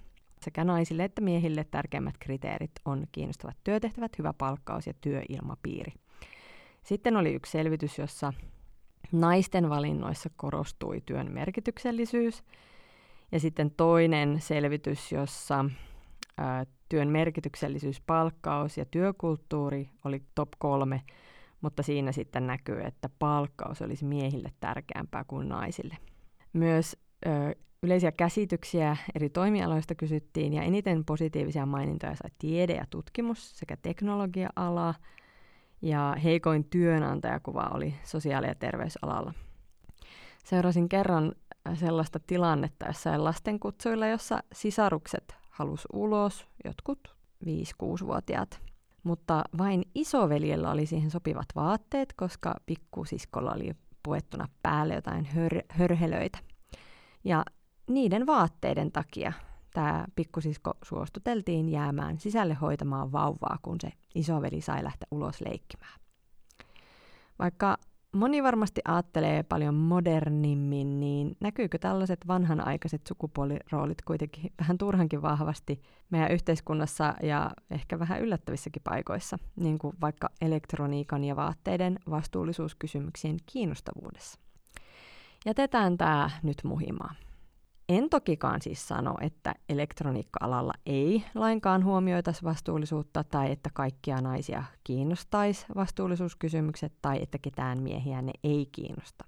Sekä 0.42 0.64
naisille 0.64 1.04
että 1.04 1.22
miehille 1.22 1.64
tärkeimmät 1.64 2.16
kriteerit 2.20 2.72
on 2.86 3.08
kiinnostavat 3.12 3.58
työtehtävät, 3.64 4.18
hyvä 4.18 4.34
palkkaus 4.34 4.88
ja 4.88 4.94
työilmapiiri. 5.02 5.94
Sitten 6.84 7.18
oli 7.18 7.34
yksi 7.34 7.52
selvitys, 7.52 7.98
jossa 7.98 8.34
naisten 9.12 9.70
valinnoissa 9.70 10.30
korostui 10.36 11.02
työn 11.06 11.32
merkityksellisyys. 11.32 12.44
Ja 13.32 13.40
sitten 13.40 13.72
toinen 13.72 14.42
selvitys, 14.42 15.12
jossa 15.12 15.66
työn 16.90 17.08
merkityksellisyys, 17.08 18.02
palkkaus 18.02 18.78
ja 18.78 18.86
työkulttuuri 18.86 19.90
oli 20.06 20.24
top 20.36 20.50
kolme– 20.60 21.02
mutta 21.62 21.84
siinä 21.84 22.12
sitten 22.12 22.48
näkyy, 22.48 22.82
että 22.82 23.10
palkkaus 23.20 23.82
olisi 23.82 24.06
miehille 24.06 24.52
tärkeämpää 24.60 25.24
kuin 25.24 25.50
naisille. 25.50 25.98
Myös 26.54 26.98
ö, 27.26 27.56
yleisiä 27.84 28.12
käsityksiä 28.12 28.98
eri 29.16 29.30
toimialoista 29.30 29.96
kysyttiin 29.96 30.54
ja 30.54 30.62
eniten 30.62 31.06
positiivisia 31.06 31.66
mainintoja 31.66 32.16
sai 32.16 32.32
tiede 32.40 32.74
ja 32.74 32.86
tutkimus 32.90 33.60
sekä 33.60 33.78
teknologia-ala 33.78 34.96
ja 35.82 36.16
heikoin 36.24 36.66
työnantajakuva 36.66 37.72
oli 37.74 37.94
sosiaali- 38.04 38.48
ja 38.48 38.56
terveysalalla. 38.56 39.34
Seurasin 40.44 40.90
kerran 40.90 41.36
sellaista 41.74 42.20
tilannetta 42.28 42.86
jossain 42.88 43.24
lastenkutsuilla, 43.24 44.08
jossa 44.08 44.44
sisarukset 44.54 45.36
halus 45.50 45.88
ulos, 45.94 46.48
jotkut 46.66 47.16
5-6-vuotiaat 47.46 48.67
mutta 49.08 49.44
vain 49.58 49.84
isoveljellä 49.96 50.72
oli 50.72 50.86
siihen 50.86 51.12
sopivat 51.12 51.46
vaatteet, 51.56 52.14
koska 52.14 52.56
pikkusiskolla 52.66 53.54
oli 53.54 53.72
puettuna 54.04 54.48
päälle 54.62 54.94
jotain 54.94 55.26
hör- 55.26 55.66
hörhelöitä. 55.70 56.40
Ja 57.24 57.46
niiden 57.90 58.26
vaatteiden 58.26 58.92
takia 58.92 59.34
tämä 59.74 60.06
pikkusisko 60.16 60.74
suostuteltiin 60.84 61.70
jäämään 61.70 62.20
sisälle 62.20 62.54
hoitamaan 62.54 63.12
vauvaa, 63.12 63.58
kun 63.62 63.78
se 63.82 63.92
isoveli 64.16 64.62
sai 64.62 64.84
lähteä 64.84 65.08
ulos 65.12 65.42
leikkimään. 65.42 66.00
Vaikka 67.40 67.78
Moni 68.16 68.44
varmasti 68.44 68.82
ajattelee 68.86 69.44
paljon 69.44 69.74
modernimmin, 69.76 71.00
niin 71.00 71.38
näkyykö 71.40 71.78
tällaiset 71.78 72.28
vanhanaikaiset 72.28 73.08
sukupuoliroolit 73.08 74.02
kuitenkin 74.02 74.54
vähän 74.60 74.78
turhankin 74.78 75.22
vahvasti 75.22 75.82
meidän 76.10 76.32
yhteiskunnassa 76.32 77.14
ja 77.24 77.52
ehkä 77.72 78.00
vähän 78.00 78.22
yllättävissäkin 78.22 78.82
paikoissa, 78.84 79.38
niin 79.56 79.80
kuin 79.80 79.96
vaikka 80.02 80.30
elektroniikan 80.42 81.24
ja 81.24 81.36
vaatteiden 81.36 82.00
vastuullisuuskysymyksien 82.10 83.38
kiinnostavuudessa. 83.46 84.40
Jätetään 85.46 85.98
tämä 85.98 86.30
nyt 86.44 86.58
muhimaan. 86.64 87.16
En 87.90 88.10
tokikaan 88.10 88.62
siis 88.62 88.88
sano, 88.88 89.16
että 89.22 89.56
elektroniikka-alalla 89.70 90.74
ei 90.86 91.24
lainkaan 91.36 91.84
huomioitaisi 91.84 92.44
vastuullisuutta 92.44 93.24
tai 93.24 93.52
että 93.52 93.70
kaikkia 93.74 94.22
naisia 94.22 94.64
kiinnostaisi 94.84 95.66
vastuullisuuskysymykset 95.76 96.94
tai 97.02 97.20
että 97.24 97.38
ketään 97.38 97.82
miehiä 97.82 98.22
ne 98.22 98.32
ei 98.44 98.66
kiinnosta. 98.72 99.26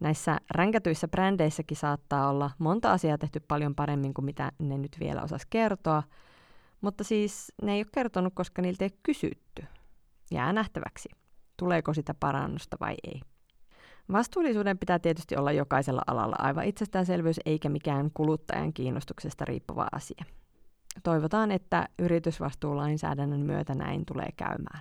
Näissä 0.00 0.38
ränkätyissä 0.50 1.08
brändeissä 1.08 1.62
saattaa 1.72 2.30
olla 2.30 2.50
monta 2.58 2.92
asiaa 2.92 3.18
tehty 3.18 3.40
paljon 3.40 3.74
paremmin 3.74 4.14
kuin 4.14 4.24
mitä 4.24 4.52
ne 4.58 4.78
nyt 4.78 4.96
vielä 5.00 5.22
osas 5.22 5.46
kertoa, 5.50 6.02
mutta 6.80 7.04
siis 7.04 7.52
ne 7.62 7.72
ei 7.72 7.80
ole 7.80 7.86
kertonut, 7.94 8.32
koska 8.34 8.62
niiltä 8.62 8.84
ei 8.84 8.98
kysytty. 9.02 9.64
Jää 10.30 10.52
nähtäväksi, 10.52 11.08
tuleeko 11.56 11.94
sitä 11.94 12.14
parannusta 12.14 12.76
vai 12.80 12.94
ei. 13.04 13.20
Vastuullisuuden 14.12 14.78
pitää 14.78 14.98
tietysti 14.98 15.36
olla 15.36 15.52
jokaisella 15.52 16.02
alalla 16.06 16.36
aivan 16.38 16.64
itsestäänselvyys 16.64 17.40
eikä 17.46 17.68
mikään 17.68 18.10
kuluttajan 18.14 18.72
kiinnostuksesta 18.72 19.44
riippuva 19.44 19.88
asia. 19.92 20.24
Toivotaan, 21.02 21.52
että 21.52 21.88
yritysvastuulainsäädännön 21.98 23.40
myötä 23.40 23.74
näin 23.74 24.06
tulee 24.06 24.28
käymään. 24.36 24.80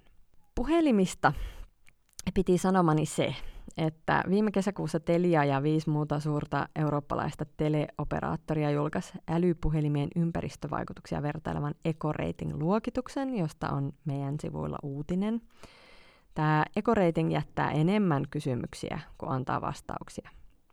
Puhelimista 0.55 1.34
piti 2.34 2.57
sanomani 2.57 3.05
se, 3.05 3.36
että 3.77 4.24
viime 4.29 4.51
kesäkuussa 4.51 5.00
Telia 5.00 5.46
ja 5.46 5.63
viisi 5.63 5.89
muuta 5.89 6.19
suurta 6.19 6.67
eurooppalaista 6.75 7.46
teleoperaattoria 7.57 8.72
julkaisi 8.72 9.13
älypuhelimien 9.27 10.10
ympäristövaikutuksia 10.15 11.22
vertailevan 11.22 11.75
Eco-rating-luokituksen, 11.86 13.38
josta 13.38 13.69
on 13.69 13.93
meidän 14.05 14.36
sivuilla 14.39 14.77
uutinen. 14.84 15.41
Tämä 16.38 16.63
ekorating 16.75 17.34
jättää 17.34 17.72
enemmän 17.72 18.24
kysymyksiä 18.32 19.00
kuin 19.17 19.32
antaa 19.32 19.62
vastauksia. 19.62 20.29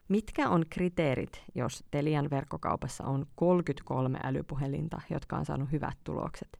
Mitkä 0.09 0.49
on 0.49 0.65
kriteerit, 0.71 1.45
jos 1.55 1.85
Telian 1.91 2.31
verkkokaupassa 2.31 3.05
on 3.05 3.27
33 3.35 4.19
älypuhelinta, 4.23 5.01
jotka 5.11 5.37
on 5.37 5.45
saanut 5.45 5.73
hyvät 5.73 5.99
tulokset? 6.05 6.59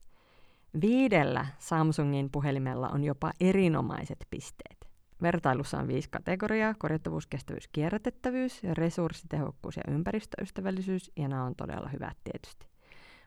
Viidellä 0.81 1.47
Samsungin 1.59 2.31
puhelimella 2.31 2.89
on 2.89 3.05
jopa 3.05 3.31
erinomaiset 3.41 4.27
pisteet. 4.31 4.89
Vertailussa 5.23 5.79
on 5.79 5.89
viisi 5.89 6.11
kategoriaa, 6.11 6.75
korjattavuus, 6.79 7.27
kestävyys, 7.27 7.69
kierrätettävyys, 7.69 8.63
resurssitehokkuus 8.73 9.77
ja 9.77 9.83
ympäristöystävällisyys, 9.89 11.13
ja 11.17 11.29
nämä 11.29 11.45
on 11.45 11.55
todella 11.55 11.89
hyvät 11.89 12.17
tietysti. 12.25 12.67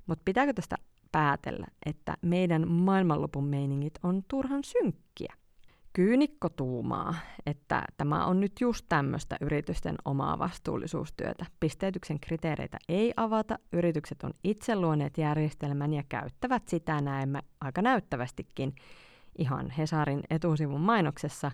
Mutta 0.08 0.22
pitääkö 0.26 0.54
tästä 0.54 0.76
päätellä, 1.12 1.68
että 1.86 2.18
meidän 2.22 2.68
maailmanlopun 2.68 3.48
meiningit 3.48 3.94
on 4.04 4.24
turhan 4.28 4.64
synkkiä? 4.64 5.34
Kyynikko 5.98 6.50
tuumaa, 6.50 7.16
että 7.46 7.84
tämä 7.98 8.26
on 8.26 8.40
nyt 8.40 8.62
just 8.62 8.86
tämmöistä 8.90 9.38
yritysten 9.42 9.96
omaa 10.06 10.40
vastuullisuustyötä. 10.40 11.46
Pisteytyksen 11.60 12.20
kriteereitä 12.20 12.78
ei 12.90 13.14
avata, 13.18 13.60
yritykset 13.74 14.24
on 14.24 14.34
itse 14.44 14.76
luoneet 14.76 15.18
järjestelmän 15.18 15.94
ja 15.94 16.04
käyttävät 16.10 16.68
sitä 16.68 17.02
näemme 17.02 17.40
aika 17.62 17.82
näyttävästikin 17.82 18.76
ihan 19.38 19.70
Hesarin 19.70 20.24
etusivun 20.30 20.82
mainoksessa 20.82 21.52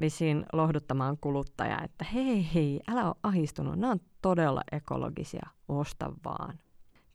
vissiin 0.00 0.46
lohduttamaan 0.52 1.18
kuluttaja, 1.20 1.82
että 1.84 2.04
hei 2.04 2.48
hei, 2.54 2.80
älä 2.88 3.06
ole 3.06 3.14
ahistunut, 3.22 3.78
nämä 3.78 3.92
on 3.92 4.00
todella 4.22 4.62
ekologisia, 4.72 5.46
osta 5.68 6.12
vaan. 6.24 6.58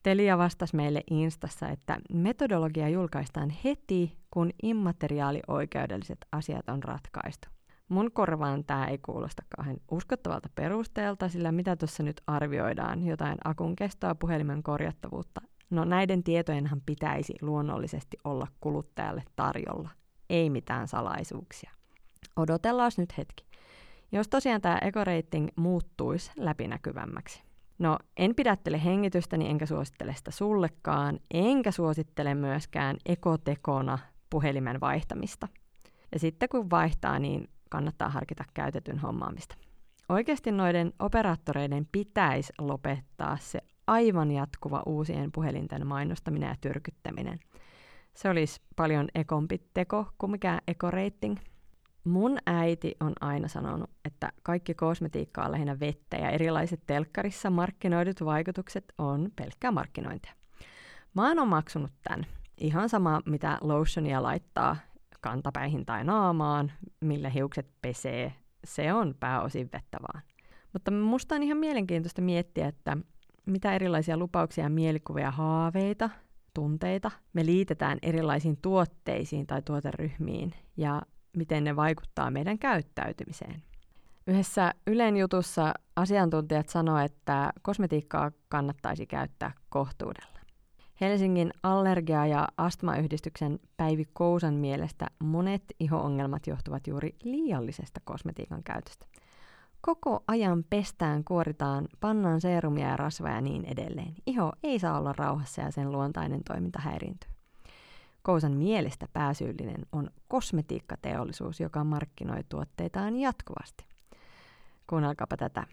Telia 0.07 0.37
vastasi 0.37 0.75
meille 0.75 1.03
Instassa, 1.11 1.69
että 1.69 1.99
metodologia 2.13 2.89
julkaistaan 2.89 3.49
heti, 3.49 4.17
kun 4.31 4.51
immateriaalioikeudelliset 4.63 6.17
asiat 6.31 6.69
on 6.69 6.83
ratkaistu. 6.83 7.47
Mun 7.89 8.11
korvaan 8.11 8.63
tämä 8.65 8.87
ei 8.87 8.97
kuulosta 8.97 9.43
kauhean 9.55 9.77
uskottavalta 9.91 10.49
perusteelta, 10.55 11.29
sillä 11.29 11.51
mitä 11.51 11.75
tuossa 11.75 12.03
nyt 12.03 12.21
arvioidaan, 12.27 13.03
jotain 13.05 13.37
akun 13.43 13.75
kestoa, 13.75 14.15
puhelimen 14.15 14.63
korjattavuutta. 14.63 15.41
No 15.69 15.85
näiden 15.85 16.23
tietojenhan 16.23 16.81
pitäisi 16.85 17.33
luonnollisesti 17.41 18.17
olla 18.23 18.47
kuluttajalle 18.59 19.23
tarjolla, 19.35 19.89
ei 20.29 20.49
mitään 20.49 20.87
salaisuuksia. 20.87 21.71
Odotellaan 22.35 22.91
nyt 22.97 23.17
hetki. 23.17 23.45
Jos 24.11 24.27
tosiaan 24.27 24.61
tämä 24.61 24.77
ekoreiting 24.77 25.47
muuttuisi 25.55 26.31
läpinäkyvämmäksi, 26.37 27.46
No, 27.79 27.97
en 28.17 28.35
pidättele 28.35 28.83
hengitystäni, 28.83 29.49
enkä 29.49 29.65
suosittele 29.65 30.13
sitä 30.15 30.31
sullekaan, 30.31 31.19
enkä 31.33 31.71
suosittele 31.71 32.35
myöskään 32.35 32.97
ekotekona 33.05 33.99
puhelimen 34.29 34.79
vaihtamista. 34.79 35.47
Ja 36.11 36.19
sitten 36.19 36.49
kun 36.49 36.69
vaihtaa, 36.69 37.19
niin 37.19 37.49
kannattaa 37.69 38.09
harkita 38.09 38.43
käytetyn 38.53 38.99
hommaamista. 38.99 39.55
Oikeasti 40.09 40.51
noiden 40.51 40.93
operaattoreiden 40.99 41.87
pitäisi 41.91 42.53
lopettaa 42.59 43.37
se 43.41 43.59
aivan 43.87 44.31
jatkuva 44.31 44.83
uusien 44.85 45.31
puhelinten 45.31 45.87
mainostaminen 45.87 46.49
ja 46.49 46.55
tyrkyttäminen. 46.61 47.39
Se 48.13 48.29
olisi 48.29 48.61
paljon 48.75 49.07
ekompi 49.15 49.61
teko 49.73 50.05
kuin 50.17 50.31
mikään 50.31 50.59
ekoreiting. 50.67 51.37
Mun 52.07 52.37
äiti 52.45 52.95
on 52.99 53.13
aina 53.21 53.47
sanonut, 53.47 53.89
että 54.05 54.31
kaikki 54.43 54.73
kosmetiikka 54.73 55.43
on 55.43 55.51
lähinnä 55.51 55.79
vettä 55.79 56.17
ja 56.17 56.29
erilaiset 56.29 56.81
telkkarissa 56.87 57.49
markkinoidut 57.49 58.25
vaikutukset 58.25 58.93
on 58.97 59.31
pelkkää 59.35 59.71
markkinointia. 59.71 60.33
Mä 61.13 61.27
oon 61.27 61.39
omaksunut 61.39 61.91
tämän. 62.03 62.25
Ihan 62.57 62.89
sama, 62.89 63.21
mitä 63.25 63.57
lotionia 63.61 64.23
laittaa 64.23 64.75
kantapäihin 65.21 65.85
tai 65.85 66.03
naamaan, 66.03 66.71
millä 67.01 67.29
hiukset 67.29 67.67
pesee, 67.81 68.33
se 68.63 68.93
on 68.93 69.15
pääosin 69.19 69.69
vettä 69.73 69.97
vaan. 70.01 70.23
Mutta 70.73 70.91
musta 70.91 71.35
on 71.35 71.43
ihan 71.43 71.57
mielenkiintoista 71.57 72.21
miettiä, 72.21 72.67
että 72.67 72.97
mitä 73.45 73.73
erilaisia 73.73 74.17
lupauksia, 74.17 74.69
mielikuvia, 74.69 75.31
haaveita, 75.31 76.09
tunteita 76.53 77.11
me 77.33 77.45
liitetään 77.45 77.97
erilaisiin 78.01 78.57
tuotteisiin 78.61 79.47
tai 79.47 79.61
tuoteryhmiin. 79.61 80.53
Ja 80.77 81.01
miten 81.37 81.63
ne 81.63 81.75
vaikuttaa 81.75 82.31
meidän 82.31 82.59
käyttäytymiseen. 82.59 83.63
Yhdessä 84.27 84.73
Ylen 84.87 85.17
jutussa 85.17 85.73
asiantuntijat 85.95 86.69
sanoivat, 86.69 87.11
että 87.11 87.53
kosmetiikkaa 87.61 88.31
kannattaisi 88.49 89.05
käyttää 89.05 89.51
kohtuudella. 89.69 90.37
Helsingin 91.01 91.51
allergia- 91.63 92.25
ja 92.25 92.47
astmayhdistyksen 92.57 93.59
Päivi 93.77 94.05
Kousan 94.13 94.53
mielestä 94.53 95.07
monet 95.19 95.63
iho-ongelmat 95.79 96.47
johtuvat 96.47 96.87
juuri 96.87 97.15
liiallisesta 97.23 97.99
kosmetiikan 98.03 98.63
käytöstä. 98.63 99.05
Koko 99.81 100.23
ajan 100.27 100.63
pestään, 100.69 101.23
kuoritaan, 101.23 101.87
pannaan 101.99 102.41
seerumia 102.41 102.87
ja 102.87 102.97
rasvoja 102.97 103.33
ja 103.33 103.41
niin 103.41 103.65
edelleen. 103.65 104.13
Iho 104.25 104.51
ei 104.63 104.79
saa 104.79 104.99
olla 104.99 105.13
rauhassa 105.13 105.61
ja 105.61 105.71
sen 105.71 105.91
luontainen 105.91 106.43
toiminta 106.43 106.79
häiriintyy. 106.79 107.36
Kousan 108.27 108.57
mielestä 108.57 109.07
pääsyyllinen 109.13 109.85
on 109.91 110.09
kosmetiikkateollisuus, 110.27 111.59
joka 111.59 111.83
markkinoi 111.83 112.43
tuotteitaan 112.49 113.15
jatkuvasti. 113.15 113.85
Kuunnelkaapa 114.89 115.37
tätä. 115.37 115.63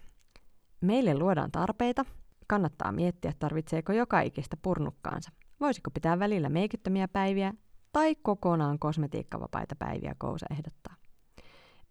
Meille 0.81 1.19
luodaan 1.19 1.51
tarpeita. 1.51 2.05
Kannattaa 2.47 2.93
miettiä, 2.93 3.33
tarvitseeko 3.39 3.93
joka 3.93 4.21
ikistä 4.21 4.57
purnukkaansa. 4.63 5.31
Voisiko 5.61 5.91
pitää 5.91 6.19
välillä 6.19 6.49
meikittömiä 6.49 7.09
päiviä 7.09 7.55
tai 7.93 8.15
kokonaan 8.23 8.79
kosmetiikkavapaita 8.79 9.77
päiviä, 9.77 10.15
Kousa 10.19 10.47
ehdottaa. 10.51 10.95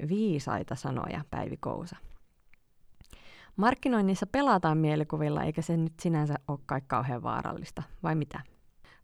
Viisaita 0.09 0.75
sanoja, 0.75 1.25
Päivi 1.31 1.57
Kousa. 1.57 1.95
Markkinoinnissa 3.55 4.27
pelataan 4.27 4.77
mielikuvilla, 4.77 5.43
eikä 5.43 5.61
se 5.61 5.77
nyt 5.77 5.93
sinänsä 6.01 6.35
ole 6.47 6.59
kai 6.65 6.81
kauhean 6.87 7.23
vaarallista, 7.23 7.83
vai 8.03 8.15
mitä? 8.15 8.52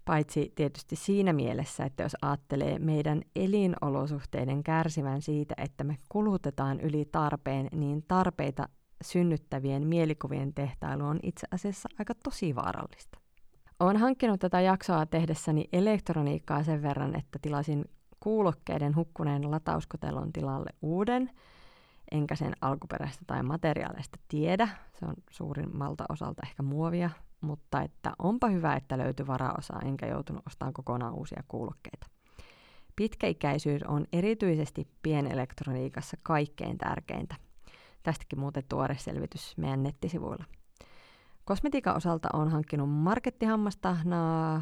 Paitsi 0.09 0.51
tietysti 0.55 0.95
siinä 0.95 1.33
mielessä, 1.33 1.85
että 1.85 2.03
jos 2.03 2.15
ajattelee 2.21 2.79
meidän 2.79 3.21
elinolosuhteiden 3.35 4.63
kärsivän 4.63 5.21
siitä, 5.21 5.55
että 5.57 5.83
me 5.83 5.97
kulutetaan 6.09 6.79
yli 6.79 7.05
tarpeen, 7.11 7.67
niin 7.71 8.03
tarpeita 8.07 8.69
synnyttävien 9.03 9.87
mielikuvien 9.87 10.53
tehtailu 10.53 11.05
on 11.05 11.19
itse 11.23 11.47
asiassa 11.51 11.89
aika 11.99 12.13
tosi 12.23 12.55
vaarallista. 12.55 13.19
Olen 13.79 13.97
hankkinut 13.97 14.39
tätä 14.39 14.61
jaksoa 14.61 15.05
tehdessäni 15.05 15.65
elektroniikkaa 15.73 16.63
sen 16.63 16.81
verran, 16.81 17.15
että 17.15 17.39
tilasin 17.41 17.85
kuulokkeiden 18.19 18.95
hukkuneen 18.95 19.51
latauskotelon 19.51 20.33
tilalle 20.33 20.69
uuden, 20.81 21.31
enkä 22.11 22.35
sen 22.35 22.53
alkuperäistä 22.61 23.23
tai 23.27 23.43
materiaaleista 23.43 24.19
tiedä. 24.27 24.69
Se 24.99 25.05
on 25.05 25.15
suurimmalta 25.31 26.05
osalta 26.09 26.41
ehkä 26.45 26.63
muovia, 26.63 27.09
mutta 27.41 27.81
että 27.81 28.13
onpa 28.19 28.47
hyvä, 28.47 28.75
että 28.75 28.97
löytyi 28.97 29.27
varaosaa, 29.27 29.81
enkä 29.85 30.07
joutunut 30.07 30.47
ostamaan 30.47 30.73
kokonaan 30.73 31.13
uusia 31.13 31.43
kuulokkeita. 31.47 32.07
Pitkäikäisyys 32.95 33.83
on 33.83 34.05
erityisesti 34.13 34.87
pienelektroniikassa 35.03 36.17
kaikkein 36.23 36.77
tärkeintä. 36.77 37.35
Tästäkin 38.03 38.39
muuten 38.39 38.63
tuore 38.69 38.97
selvitys 38.97 39.57
meidän 39.57 39.83
nettisivuilla. 39.83 40.45
Kosmetiikan 41.45 41.95
osalta 41.95 42.29
on 42.33 42.49
hankkinut 42.49 42.89
markettihammasta 42.89 43.97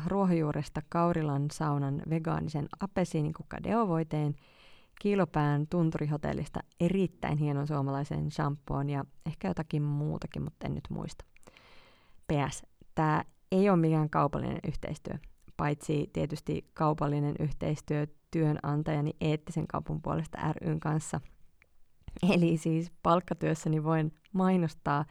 ruohonjuuresta 0.07 0.81
Kaurilan 0.89 1.45
saunan 1.51 2.01
vegaanisen 2.09 2.67
apesiinikukka 2.79 3.63
deovoiteen, 3.63 4.35
kiilopään 5.01 5.67
tunturihotellista 5.67 6.59
erittäin 6.79 7.37
hienon 7.37 7.67
suomalaisen 7.67 8.31
shampoon 8.31 8.89
ja 8.89 9.05
ehkä 9.25 9.47
jotakin 9.47 9.83
muutakin, 9.83 10.43
mutta 10.43 10.67
en 10.67 10.75
nyt 10.75 10.89
muista. 10.89 11.25
PS, 12.27 12.63
tämä 12.95 13.23
ei 13.51 13.69
ole 13.69 13.77
mikään 13.77 14.09
kaupallinen 14.09 14.59
yhteistyö, 14.67 15.13
paitsi 15.57 16.09
tietysti 16.13 16.65
kaupallinen 16.73 17.35
yhteistyö 17.39 18.07
työnantajani 18.31 19.13
eettisen 19.21 19.67
kaupan 19.67 20.01
puolesta 20.01 20.37
ryn 20.61 20.79
kanssa. 20.79 21.21
Eli 22.29 22.57
siis 22.57 22.91
palkkatyössäni 23.03 23.83
voin 23.83 24.13
mainostaa, 24.33 25.05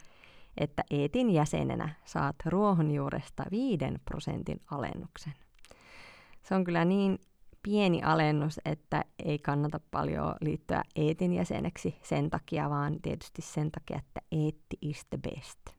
että 0.56 0.84
Eetin 0.90 1.30
jäsenenä 1.30 1.88
saat 2.04 2.36
ruohonjuuresta 2.46 3.44
5 3.50 3.78
prosentin 4.04 4.60
alennuksen. 4.70 5.32
Se 6.42 6.54
on 6.54 6.64
kyllä 6.64 6.84
niin 6.84 7.18
pieni 7.62 8.02
alennus, 8.02 8.60
että 8.64 9.04
ei 9.24 9.38
kannata 9.38 9.80
paljon 9.90 10.34
liittyä 10.40 10.82
Eetin 10.96 11.32
jäseneksi 11.32 11.98
sen 12.02 12.30
takia, 12.30 12.70
vaan 12.70 13.00
tietysti 13.02 13.42
sen 13.42 13.70
takia, 13.70 13.98
että 13.98 14.20
Eetti 14.32 14.78
is 14.80 15.04
the 15.10 15.18
best. 15.18 15.75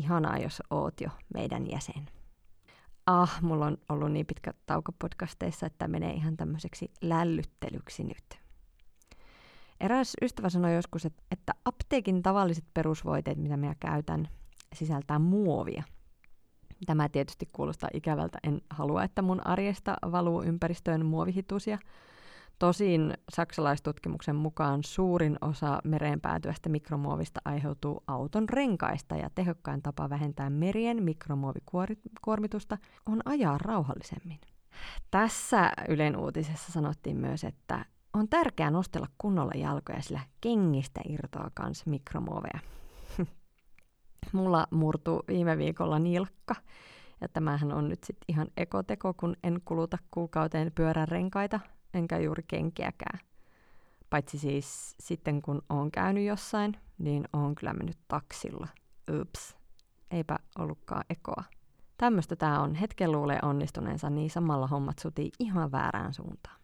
Ihanaa, 0.00 0.38
jos 0.38 0.62
oot 0.70 1.00
jo 1.00 1.08
meidän 1.34 1.70
jäsen. 1.70 2.08
Ah, 3.06 3.42
mulla 3.42 3.66
on 3.66 3.78
ollut 3.88 4.12
niin 4.12 4.26
pitkä 4.26 4.54
tauko 4.66 4.92
podcasteissa, 4.98 5.66
että 5.66 5.88
menee 5.88 6.12
ihan 6.12 6.36
tämmöiseksi 6.36 6.90
lällyttelyksi 7.00 8.04
nyt. 8.04 8.40
Eräs 9.80 10.14
ystävä 10.22 10.48
sanoi 10.48 10.74
joskus, 10.74 11.06
että, 11.06 11.52
apteekin 11.64 12.22
tavalliset 12.22 12.64
perusvoiteet, 12.74 13.38
mitä 13.38 13.56
minä 13.56 13.74
käytän, 13.80 14.28
sisältää 14.74 15.18
muovia. 15.18 15.82
Tämä 16.86 17.08
tietysti 17.08 17.48
kuulostaa 17.52 17.90
ikävältä. 17.92 18.38
En 18.42 18.60
halua, 18.70 19.04
että 19.04 19.22
mun 19.22 19.46
arjesta 19.46 19.96
valuu 20.12 20.42
ympäristöön 20.42 21.06
muovihitusia– 21.06 21.78
Tosin 22.60 23.14
saksalaistutkimuksen 23.32 24.36
mukaan 24.36 24.84
suurin 24.84 25.36
osa 25.40 25.80
mereen 25.84 26.20
päätyvästä 26.20 26.68
mikromuovista 26.68 27.40
aiheutuu 27.44 28.02
auton 28.06 28.48
renkaista 28.48 29.16
ja 29.16 29.30
tehokkain 29.34 29.82
tapa 29.82 30.10
vähentää 30.10 30.50
merien 30.50 31.02
mikromuovikuormitusta 31.02 32.78
on 33.06 33.20
ajaa 33.24 33.58
rauhallisemmin. 33.58 34.40
Tässä 35.10 35.72
Ylen 35.88 36.16
uutisessa 36.16 36.72
sanottiin 36.72 37.16
myös, 37.16 37.44
että 37.44 37.84
on 38.12 38.28
tärkeää 38.28 38.70
nostella 38.70 39.08
kunnolla 39.18 39.52
jalkoja, 39.54 40.02
sillä 40.02 40.20
kengistä 40.40 41.00
irtoaa 41.08 41.50
myös 41.64 41.86
mikromuoveja. 41.86 42.58
Mulla 44.32 44.66
murtu 44.70 45.22
viime 45.28 45.58
viikolla 45.58 45.98
nilkka, 45.98 46.54
ja 47.20 47.28
tämähän 47.28 47.72
on 47.72 47.88
nyt 47.88 48.04
sitten 48.04 48.24
ihan 48.28 48.48
ekoteko, 48.56 49.14
kun 49.14 49.36
en 49.44 49.60
kuluta 49.64 49.98
kuukauteen 50.10 50.72
pyörän 50.74 51.08
renkaita, 51.08 51.60
enkä 51.94 52.18
juuri 52.18 52.42
kenkiäkään. 52.48 53.18
Paitsi 54.10 54.38
siis 54.38 54.94
sitten 55.00 55.42
kun 55.42 55.62
on 55.68 55.90
käynyt 55.90 56.26
jossain, 56.26 56.76
niin 56.98 57.28
on 57.32 57.54
kyllä 57.54 57.72
mennyt 57.72 57.98
taksilla. 58.08 58.68
Ups, 59.20 59.56
eipä 60.10 60.38
ollutkaan 60.58 61.04
ekoa. 61.10 61.44
Tämmöistä 61.96 62.36
tämä 62.36 62.62
on. 62.62 62.74
Hetken 62.74 63.12
luulee 63.12 63.38
onnistuneensa, 63.42 64.10
niin 64.10 64.30
samalla 64.30 64.66
hommat 64.66 64.98
sutii 64.98 65.30
ihan 65.38 65.72
väärään 65.72 66.14
suuntaan. 66.14 66.60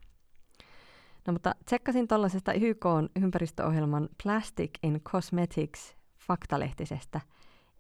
No 1.26 1.32
mutta 1.32 1.54
tsekkasin 1.64 2.08
tuollaisesta 2.08 2.52
YK 2.52 2.84
ympäristöohjelman 3.16 4.08
Plastic 4.22 4.70
in 4.82 5.00
Cosmetics 5.00 5.96
faktalehtisestä, 6.18 7.20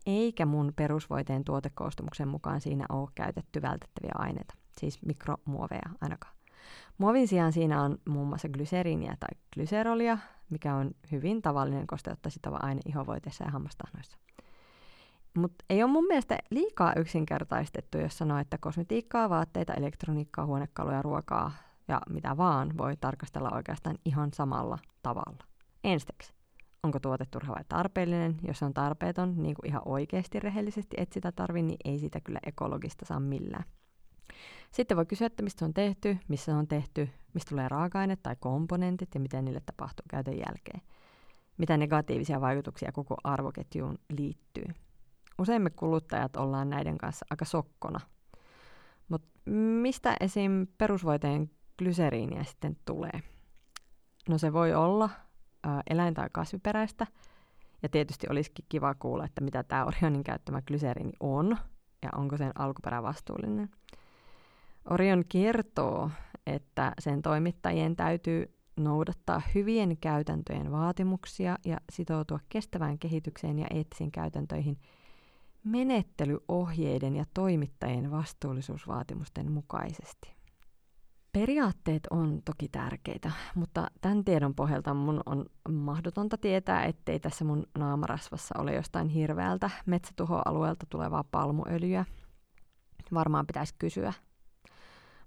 eikä 0.06 0.46
mun 0.46 0.72
perusvoiteen 0.76 1.44
tuotekoostumuksen 1.44 2.28
mukaan 2.28 2.60
siinä 2.60 2.86
ole 2.88 3.08
käytetty 3.14 3.62
vältettäviä 3.62 4.12
aineita, 4.14 4.54
siis 4.80 5.02
mikromuoveja 5.02 5.90
ainakaan. 6.00 6.35
Muovin 6.98 7.28
sijaan 7.28 7.52
siinä 7.52 7.82
on 7.82 7.98
muun 8.08 8.28
muassa 8.28 8.48
glyseriiniä 8.48 9.16
tai 9.20 9.28
glyserolia, 9.54 10.18
mikä 10.50 10.74
on 10.74 10.90
hyvin 11.12 11.42
tavallinen 11.42 11.86
kosteutta 11.86 12.30
sitova 12.30 12.58
aine 12.62 12.80
ihovoiteissa 12.86 13.44
ja 13.44 13.50
hammastahnoissa. 13.50 14.18
Mutta 15.36 15.64
ei 15.70 15.82
ole 15.82 15.92
mun 15.92 16.06
mielestä 16.06 16.38
liikaa 16.50 16.92
yksinkertaistettu, 16.96 17.98
jos 17.98 18.18
sanoo, 18.18 18.38
että 18.38 18.58
kosmetiikkaa, 18.58 19.30
vaatteita, 19.30 19.74
elektroniikkaa, 19.74 20.46
huonekaluja, 20.46 21.02
ruokaa 21.02 21.52
ja 21.88 22.00
mitä 22.10 22.36
vaan 22.36 22.78
voi 22.78 22.96
tarkastella 22.96 23.50
oikeastaan 23.54 23.98
ihan 24.04 24.32
samalla 24.32 24.78
tavalla. 25.02 25.44
Ensiksi, 25.84 26.32
onko 26.82 27.00
tuote 27.00 27.24
turha 27.30 27.54
vai 27.54 27.64
tarpeellinen? 27.68 28.36
Jos 28.42 28.62
on 28.62 28.74
tarpeeton, 28.74 29.34
niin 29.42 29.54
kuin 29.54 29.66
ihan 29.66 29.82
oikeasti 29.84 30.40
rehellisesti 30.40 30.96
et 31.00 31.12
sitä 31.12 31.32
tarvi, 31.32 31.62
niin 31.62 31.78
ei 31.84 31.98
sitä 31.98 32.20
kyllä 32.20 32.38
ekologista 32.46 33.04
saa 33.04 33.20
millään. 33.20 33.64
Sitten 34.72 34.96
voi 34.96 35.06
kysyä, 35.06 35.26
että 35.26 35.42
mistä 35.42 35.64
on 35.64 35.74
tehty, 35.74 36.18
missä 36.28 36.56
on 36.56 36.66
tehty, 36.68 37.08
mistä 37.34 37.48
tulee 37.48 37.68
raaka-aine 37.68 38.16
tai 38.16 38.36
komponentit 38.40 39.14
ja 39.14 39.20
miten 39.20 39.44
niille 39.44 39.60
tapahtuu 39.66 40.04
käytön 40.10 40.38
jälkeen. 40.38 40.80
Mitä 41.58 41.76
negatiivisia 41.76 42.40
vaikutuksia 42.40 42.92
koko 42.92 43.16
arvoketjuun 43.24 43.98
liittyy. 44.10 44.64
Usein 45.38 45.62
me 45.62 45.70
kuluttajat 45.70 46.36
ollaan 46.36 46.70
näiden 46.70 46.98
kanssa 46.98 47.26
aika 47.30 47.44
sokkona. 47.44 48.00
Mutta 49.08 49.28
mistä 49.82 50.16
esim. 50.20 50.66
perusvoiteen 50.78 51.50
glyseriiniä 51.78 52.44
sitten 52.44 52.76
tulee? 52.84 53.22
No 54.28 54.38
se 54.38 54.52
voi 54.52 54.74
olla 54.74 55.10
ä, 55.66 55.82
eläin- 55.90 56.14
tai 56.14 56.28
kasviperäistä. 56.32 57.06
Ja 57.82 57.88
tietysti 57.88 58.26
olisikin 58.30 58.64
kiva 58.68 58.94
kuulla, 58.94 59.24
että 59.24 59.40
mitä 59.40 59.62
tämä 59.62 59.84
Orionin 59.84 60.24
käyttämä 60.24 60.62
glyseriini 60.62 61.12
on 61.20 61.56
ja 62.02 62.08
onko 62.16 62.36
sen 62.36 62.52
alkuperä 62.54 63.02
vastuullinen. 63.02 63.70
Orion 64.90 65.24
kertoo, 65.28 66.10
että 66.46 66.92
sen 66.98 67.22
toimittajien 67.22 67.96
täytyy 67.96 68.56
noudattaa 68.76 69.42
hyvien 69.54 69.96
käytäntöjen 69.96 70.72
vaatimuksia 70.72 71.58
ja 71.64 71.76
sitoutua 71.92 72.40
kestävään 72.48 72.98
kehitykseen 72.98 73.58
ja 73.58 73.66
eettisiin 73.70 74.12
käytäntöihin 74.12 74.78
menettelyohjeiden 75.64 77.16
ja 77.16 77.24
toimittajien 77.34 78.10
vastuullisuusvaatimusten 78.10 79.52
mukaisesti. 79.52 80.36
Periaatteet 81.32 82.02
on 82.10 82.42
toki 82.44 82.68
tärkeitä, 82.68 83.30
mutta 83.54 83.90
tämän 84.00 84.24
tiedon 84.24 84.54
pohjalta 84.54 84.94
mun 84.94 85.20
on 85.26 85.46
mahdotonta 85.70 86.38
tietää, 86.38 86.84
ettei 86.84 87.20
tässä 87.20 87.44
mun 87.44 87.66
naamarasvassa 87.78 88.54
ole 88.58 88.74
jostain 88.74 89.08
hirveältä 89.08 89.70
metsätuhoalueelta 89.86 90.86
tulevaa 90.90 91.24
palmuöljyä. 91.24 92.04
Varmaan 93.14 93.46
pitäisi 93.46 93.74
kysyä. 93.78 94.12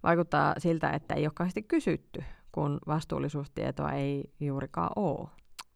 Vaikuttaa 0.03 0.55
siltä, 0.57 0.89
että 0.89 1.15
ei 1.15 1.25
ole 1.25 1.31
kauheasti 1.35 1.63
kysytty, 1.63 2.23
kun 2.51 2.79
vastuullisuustietoa 2.87 3.91
ei 3.91 4.33
juurikaan 4.39 4.91
ole. 4.95 5.29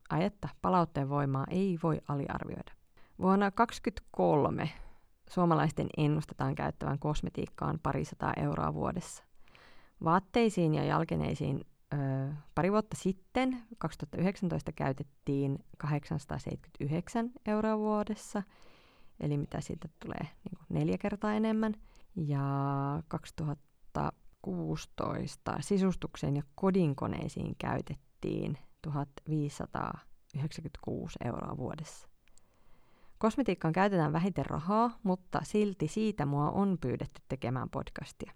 Ai 0.10 0.24
että, 0.24 0.50
palautteen 0.62 1.10
voimaa 1.10 1.46
ei 1.50 1.80
voi 1.84 2.02
aliarvioida. 2.08 2.72
Vuonna 3.20 3.52
2023 3.52 4.70
suomalaisten 5.30 5.88
ennustetaan 5.98 6.56
käyttävän 6.56 7.00
kosmetiikkaan 7.00 7.80
parisataa 7.84 8.34
euroa 8.38 8.74
vuodessa. 8.74 9.24
Vaatteisiin 10.04 10.74
ja 10.74 10.84
jalkeneisiin 10.84 11.66
ö, 11.94 11.98
pari 12.56 12.72
vuotta 12.72 12.98
sitten, 13.00 13.64
2019, 13.78 14.72
käytettiin 14.72 15.60
879 15.78 17.32
euroa 17.46 17.78
vuodessa, 17.78 18.44
eli 19.20 19.38
mitä 19.38 19.62
siitä 19.62 19.90
tulee 20.00 20.22
niin 20.22 20.58
neljä 20.70 20.98
kertaa 20.98 21.34
enemmän. 21.34 21.74
Ja 22.16 22.42
2016 23.94 25.58
sisustukseen 25.62 26.36
ja 26.36 26.44
kodinkoneisiin 26.56 27.56
käytettiin 27.58 28.58
1596 28.82 31.20
euroa 31.26 31.58
vuodessa. 31.58 32.08
Kosmetiikkaan 33.18 33.74
käytetään 33.74 34.14
vähiten 34.14 34.46
rahaa, 34.46 35.00
mutta 35.04 35.40
silti 35.44 35.88
siitä 35.88 36.26
mua 36.26 36.52
on 36.52 36.78
pyydetty 36.82 37.22
tekemään 37.30 37.70
podcastia. 37.70 38.34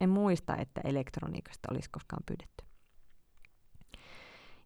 En 0.00 0.10
muista, 0.10 0.56
että 0.56 0.80
elektroniikasta 0.84 1.68
olisi 1.70 1.90
koskaan 1.90 2.22
pyydetty. 2.26 2.64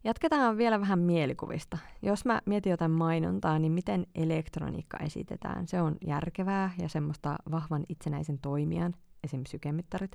Jatketaan 0.03 0.57
vielä 0.57 0.81
vähän 0.81 0.99
mielikuvista. 0.99 1.77
Jos 2.01 2.25
mä 2.25 2.41
mietin 2.45 2.71
jotain 2.71 2.91
mainontaa, 2.91 3.59
niin 3.59 3.71
miten 3.71 4.07
elektroniikka 4.15 4.97
esitetään? 4.97 5.67
Se 5.67 5.81
on 5.81 5.95
järkevää 6.07 6.71
ja 6.81 6.89
semmoista 6.89 7.35
vahvan 7.51 7.83
itsenäisen 7.89 8.39
toimijan, 8.39 8.93
esimerkiksi 9.23 9.51
sykemittarit, 9.51 10.11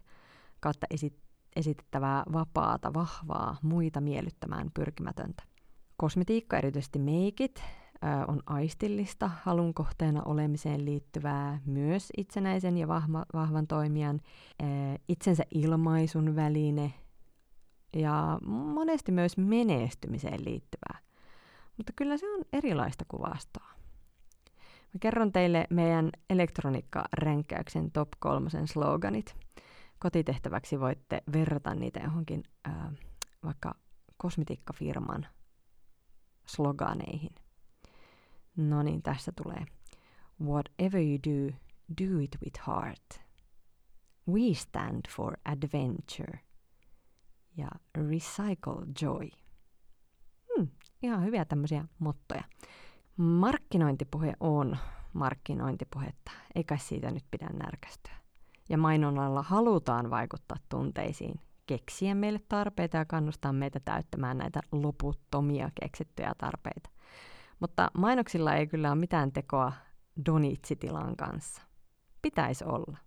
kautta 0.61 0.87
esi- 0.91 1.21
esitettävää 1.57 2.25
vapaata, 2.33 2.95
vahvaa, 2.95 3.57
muita 3.63 4.01
miellyttämään 4.01 4.71
pyrkimätöntä. 4.75 5.43
Kosmetiikka, 5.97 6.59
erityisesti 6.59 6.99
meikit, 6.99 7.63
on 8.29 8.43
aistillista, 8.47 9.31
halun 9.43 9.75
kohteena 9.75 10.23
olemiseen 10.23 10.85
liittyvää, 10.85 11.61
myös 11.67 12.09
itsenäisen 12.17 12.79
ja 12.79 12.89
vahva, 12.89 13.25
vahvan 13.35 13.67
toimijan 13.67 14.21
itsensä 15.09 15.45
ilmaisun 15.51 16.37
väline 16.37 16.95
ja 17.97 18.39
monesti 18.47 19.13
myös 19.13 19.37
menestymiseen 19.37 20.45
liittyvää. 20.45 20.99
Mutta 21.77 21.93
kyllä 21.97 22.17
se 22.17 22.35
on 22.35 22.45
erilaista 22.53 23.05
kuvastoa. 23.09 23.76
Mä 24.97 25.01
kerron 25.01 25.33
teille 25.33 25.67
meidän 25.71 26.11
elektroniikka-ränkkäyksen 26.31 27.91
top 27.93 28.09
kolmosen 28.19 28.69
sloganit. 28.69 29.37
Kotitehtäväksi 29.99 30.81
voitte 30.81 31.23
verrata 31.33 31.75
niitä 31.75 32.01
johonkin 32.01 32.43
ää, 32.65 32.93
vaikka 33.45 33.75
kosmetiikkafirman 34.17 35.27
sloganeihin. 36.47 37.35
No 38.57 38.83
niin, 38.83 39.03
tässä 39.03 39.33
tulee. 39.43 39.65
Whatever 40.43 41.01
you 41.01 41.19
do, 41.19 41.57
do 42.05 42.19
it 42.19 42.37
with 42.45 42.61
heart. 42.67 43.21
We 44.29 44.55
stand 44.55 45.01
for 45.17 45.37
adventure. 45.45 46.41
Ja 47.57 47.69
recycle 47.97 48.87
joy. 49.03 49.29
Hmm, 50.57 50.69
ihan 51.03 51.25
hyviä 51.25 51.45
tämmöisiä 51.45 51.85
mottoja. 51.99 52.45
Markkinointipuhe 53.17 54.33
on 54.41 54.77
markkinointipuhetta, 55.13 56.31
eikä 56.55 56.77
siitä 56.77 57.11
nyt 57.11 57.25
pidä 57.31 57.47
närkästyä. 57.47 58.15
Ja 58.69 58.79
mainonnalla 58.79 59.43
halutaan 59.43 60.11
vaikuttaa 60.11 60.57
tunteisiin, 60.69 61.41
keksiä 61.67 62.15
meille 62.15 62.41
tarpeita 62.49 62.97
ja 62.97 63.05
kannustaa 63.05 63.53
meitä 63.53 63.81
täyttämään 63.81 64.39
näitä 64.39 64.61
loputtomia 64.73 65.71
keksittyjä 65.81 66.33
tarpeita. 66.39 66.91
Mutta 67.61 67.91
mainoksilla 67.99 68.55
ei 68.55 68.67
kyllä 68.67 68.89
ole 68.89 69.01
mitään 69.01 69.33
tekoa 69.33 69.73
donitsitilan 70.27 71.17
kanssa. 71.17 71.63
Pitäisi 72.23 72.65
olla. 72.65 73.06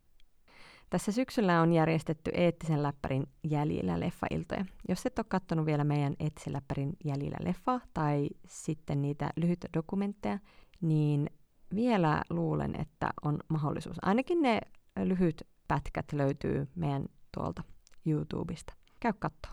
Tässä 0.89 1.11
syksyllä 1.11 1.61
on 1.61 1.73
järjestetty 1.73 2.31
Eettisen 2.33 2.83
läppärin 2.83 3.27
Jäljillä 3.43 3.99
leffailtoja. 3.99 4.65
Jos 4.89 5.05
et 5.05 5.19
ole 5.19 5.25
katsonut 5.29 5.65
vielä 5.65 5.83
meidän 5.83 6.15
Eettisen 6.19 6.53
läppärin 6.53 6.93
Jäljillä 7.05 7.37
leffaa 7.43 7.81
tai 7.93 8.29
sitten 8.47 9.01
niitä 9.01 9.29
lyhyitä 9.35 9.67
dokumentteja, 9.73 10.39
niin 10.81 11.29
vielä 11.75 12.21
luulen, 12.29 12.75
että 12.81 13.09
on 13.21 13.39
mahdollisuus. 13.49 13.97
Ainakin 14.01 14.41
ne 14.41 14.61
lyhyt 15.03 15.47
pätkät 15.67 16.05
löytyy 16.13 16.67
meidän 16.75 17.05
tuolta 17.37 17.63
YouTubesta. 18.05 18.73
Käy 18.99 19.13
katsoa. 19.19 19.51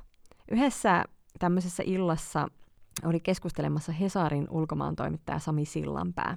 Yhdessä 0.50 1.04
tämmöisessä 1.38 1.82
illassa 1.86 2.48
oli 3.04 3.20
keskustelemassa 3.20 3.92
Hesarin 3.92 4.46
ulkomaantoimittaja 4.50 5.38
Sami 5.38 5.64
Sillanpää. 5.64 6.36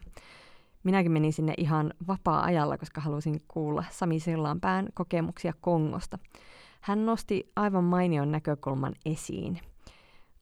Minäkin 0.83 1.11
menin 1.11 1.33
sinne 1.33 1.53
ihan 1.57 1.93
vapaa-ajalla, 2.07 2.77
koska 2.77 3.01
halusin 3.01 3.41
kuulla 3.47 3.83
Sami 3.89 4.19
Sillanpään 4.19 4.87
kokemuksia 4.93 5.53
Kongosta. 5.61 6.19
Hän 6.81 7.05
nosti 7.05 7.51
aivan 7.55 7.83
mainion 7.83 8.31
näkökulman 8.31 8.93
esiin. 9.05 9.59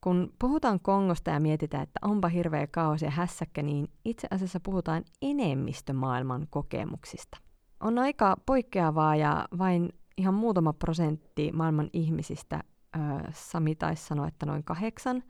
Kun 0.02 0.34
puhutaan 0.40 0.80
Kongosta 0.80 1.32
ja 1.32 1.40
mietitään, 1.40 1.84
että 1.84 2.00
onpa 2.02 2.28
hirveä 2.28 2.68
kaos 2.68 3.02
ja 3.02 3.12
hässäkkä, 3.12 3.62
niin 3.62 3.88
itse 4.06 4.28
asiassa 4.32 4.60
puhutaan 4.60 5.04
enemmistö 5.22 5.94
maailman 5.94 6.48
kokemuksista. 6.50 7.38
On 7.80 7.98
aika 7.98 8.36
poikkeavaa 8.46 9.16
ja 9.16 9.48
vain 9.58 9.90
ihan 10.18 10.34
muutama 10.34 10.74
prosentti 10.74 11.52
maailman 11.52 11.90
ihmisistä, 11.94 12.64
äh, 12.96 13.02
Sami 13.34 13.76
taisi 13.76 14.06
sanoa, 14.06 14.28
että 14.28 14.46
noin 14.46 14.64
kahdeksan, 14.64 15.24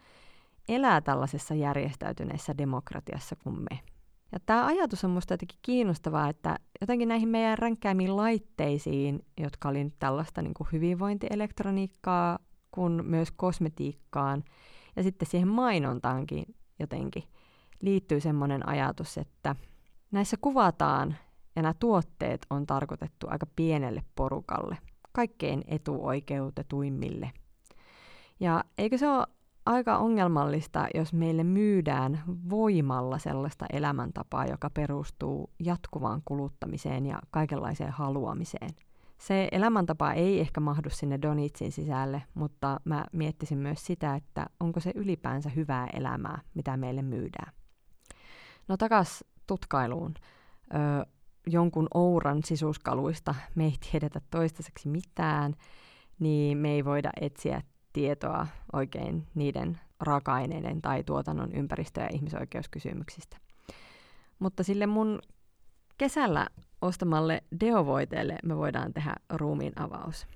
elää 0.69 1.01
tällaisessa 1.01 1.53
järjestäytyneessä 1.53 2.57
demokratiassa 2.57 3.35
kuin 3.35 3.55
me. 3.59 3.79
Ja 4.31 4.39
tämä 4.45 4.65
ajatus 4.65 5.03
on 5.03 5.09
minusta 5.09 5.33
jotenkin 5.33 5.59
kiinnostavaa, 5.61 6.29
että 6.29 6.59
jotenkin 6.81 7.07
näihin 7.07 7.29
meidän 7.29 7.57
ränkkäämiin 7.57 8.17
laitteisiin, 8.17 9.25
jotka 9.37 9.69
oli 9.69 9.83
nyt 9.83 9.95
tällaista 9.99 10.41
niin 10.41 10.53
kuin 10.53 10.67
hyvinvointielektroniikkaa, 10.71 12.39
kuin 12.71 13.05
myös 13.05 13.31
kosmetiikkaan, 13.31 14.43
ja 14.95 15.03
sitten 15.03 15.27
siihen 15.27 15.47
mainontaankin 15.47 16.55
jotenkin 16.79 17.23
liittyy 17.81 18.19
semmoinen 18.19 18.69
ajatus, 18.69 19.17
että 19.17 19.55
näissä 20.11 20.37
kuvataan 20.41 21.15
ja 21.55 21.61
nämä 21.61 21.73
tuotteet 21.73 22.45
on 22.49 22.65
tarkoitettu 22.65 23.27
aika 23.29 23.45
pienelle 23.55 24.03
porukalle, 24.15 24.77
kaikkein 25.11 25.63
etuoikeutetuimmille. 25.67 27.31
Ja 28.39 28.63
eikö 28.77 28.97
se 28.97 29.09
ole 29.09 29.27
aika 29.67 29.97
ongelmallista, 29.97 30.87
jos 30.95 31.13
meille 31.13 31.43
myydään 31.43 32.23
voimalla 32.49 33.17
sellaista 33.17 33.65
elämäntapaa, 33.73 34.45
joka 34.45 34.69
perustuu 34.69 35.49
jatkuvaan 35.59 36.21
kuluttamiseen 36.25 37.05
ja 37.05 37.19
kaikenlaiseen 37.31 37.91
haluamiseen. 37.91 38.69
Se 39.17 39.47
elämäntapa 39.51 40.11
ei 40.11 40.39
ehkä 40.39 40.59
mahdu 40.59 40.89
sinne 40.89 41.19
Donitsin 41.21 41.71
sisälle, 41.71 42.23
mutta 42.33 42.79
mä 42.85 43.05
miettisin 43.11 43.57
myös 43.57 43.85
sitä, 43.85 44.15
että 44.15 44.45
onko 44.59 44.79
se 44.79 44.91
ylipäänsä 44.95 45.49
hyvää 45.49 45.87
elämää, 45.93 46.41
mitä 46.53 46.77
meille 46.77 47.01
myydään. 47.01 47.53
No 48.67 48.77
takas 48.77 49.23
tutkailuun. 49.47 50.13
Ö, 50.73 51.05
jonkun 51.47 51.87
ouran 51.93 52.43
sisuskaluista 52.43 53.35
me 53.55 53.65
ei 53.65 53.75
tiedetä 53.91 54.21
toistaiseksi 54.31 54.89
mitään, 54.89 55.53
niin 56.19 56.57
me 56.57 56.69
ei 56.69 56.85
voida 56.85 57.09
etsiä 57.21 57.61
tietoa 57.97 58.47
oikein 58.73 59.27
niiden 59.35 59.79
raaka-aineiden 59.99 60.81
tai 60.81 61.03
tuotannon 61.03 61.51
ympäristö- 61.53 62.01
ja 62.01 62.09
ihmisoikeuskysymyksistä. 62.13 63.37
Mutta 64.39 64.63
sille 64.63 64.85
mun 64.85 65.19
kesällä 65.97 66.47
ostamalle 66.81 67.43
deovoiteelle 67.59 68.37
me 68.43 68.57
voidaan 68.57 68.93
tehdä 68.93 69.15
ruumiin 69.33 69.73
avaus. 69.75 70.27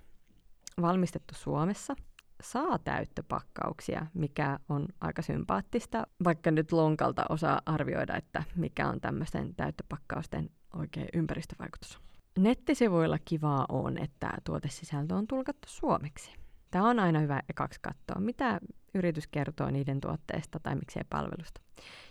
Valmistettu 0.82 1.36
Suomessa, 1.36 1.96
saa 2.44 2.80
täyttöpakkauksia, 2.80 4.06
mikä 4.14 4.60
on 4.70 4.88
aika 5.02 5.22
sympaattista, 5.22 6.08
vaikka 6.24 6.52
nyt 6.52 6.72
lonkalta 6.72 7.26
osaa 7.30 7.62
arvioida, 7.66 8.16
että 8.16 8.44
mikä 8.56 8.88
on 8.88 9.02
tämmöisten 9.02 9.56
täyttöpakkausten 9.56 10.50
oikein 10.74 11.08
ympäristövaikutus. 11.14 12.00
Nettisivuilla 12.38 13.18
kivaa 13.26 13.66
on, 13.70 13.98
että 13.98 14.34
tuotesisältö 14.44 15.16
on 15.16 15.28
tulkattu 15.28 15.68
suomeksi. 15.70 16.42
Tämä 16.72 16.90
on 16.90 17.00
aina 17.00 17.20
hyvä 17.20 17.42
ekaksi 17.50 17.80
katsoa, 17.82 18.20
mitä 18.20 18.60
yritys 18.94 19.28
kertoo 19.28 19.70
niiden 19.70 20.02
tuotteesta 20.02 20.60
tai 20.64 20.76
miksei 20.76 21.04
palvelusta. 21.10 21.62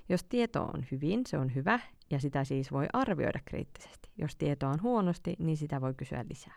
Jos 0.09 0.25
tieto 0.25 0.63
on 0.63 0.85
hyvin, 0.91 1.21
se 1.27 1.39
on 1.39 1.55
hyvä 1.55 1.81
ja 2.11 2.21
sitä 2.21 2.45
siis 2.45 2.73
voi 2.73 2.87
arvioida 2.93 3.41
kriittisesti. 3.45 4.11
Jos 4.19 4.37
tieto 4.37 4.69
on 4.69 4.83
huonosti, 4.83 5.37
niin 5.39 5.57
sitä 5.57 5.81
voi 5.81 5.95
kysyä 5.95 6.25
lisää. 6.29 6.55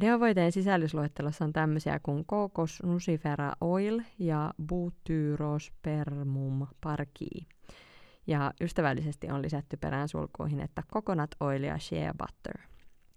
Deovoiteen 0.00 0.52
sisällysluettelossa 0.52 1.44
on 1.44 1.52
tämmöisiä 1.52 2.00
kuin 2.02 2.24
Kokos 2.26 2.82
nucifera 2.82 3.52
oil 3.60 4.00
ja 4.18 4.54
Butyrospermum 4.68 6.66
parkii. 6.80 7.46
Ja 8.26 8.52
ystävällisesti 8.60 9.30
on 9.30 9.42
lisätty 9.42 9.76
perään 9.76 10.08
sulkuihin, 10.08 10.60
että 10.60 10.82
coconut 10.92 11.30
oil 11.40 11.62
ja 11.62 11.78
shea 11.78 12.12
butter. 12.18 12.58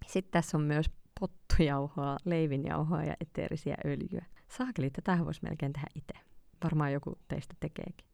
Sitten 0.06 0.32
tässä 0.32 0.56
on 0.56 0.62
myös 0.64 0.90
pottujauhoa, 1.24 2.16
leivinjauhoa 2.24 3.04
ja 3.04 3.14
eteerisiä 3.20 3.76
öljyä. 3.84 4.24
Saakeli, 4.48 4.90
tätä 4.90 5.18
voisi 5.24 5.40
melkein 5.42 5.72
tehdä 5.72 5.86
itse. 5.94 6.14
Varmaan 6.64 6.92
joku 6.92 7.18
teistä 7.28 7.54
tekeekin. 7.60 8.06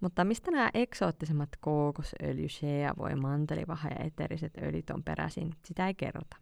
Mutta 0.00 0.24
mistä 0.24 0.50
nämä 0.50 0.70
eksoottisemmat 0.74 1.48
kookosöljy, 1.60 2.46
voi, 2.98 3.14
mantelivaha 3.16 3.88
ja 3.88 4.04
eteeriset 4.04 4.52
öljyt 4.62 4.90
on 4.90 5.02
peräisin, 5.02 5.54
sitä 5.64 5.86
ei 5.86 5.94
kerrota. 5.94 6.36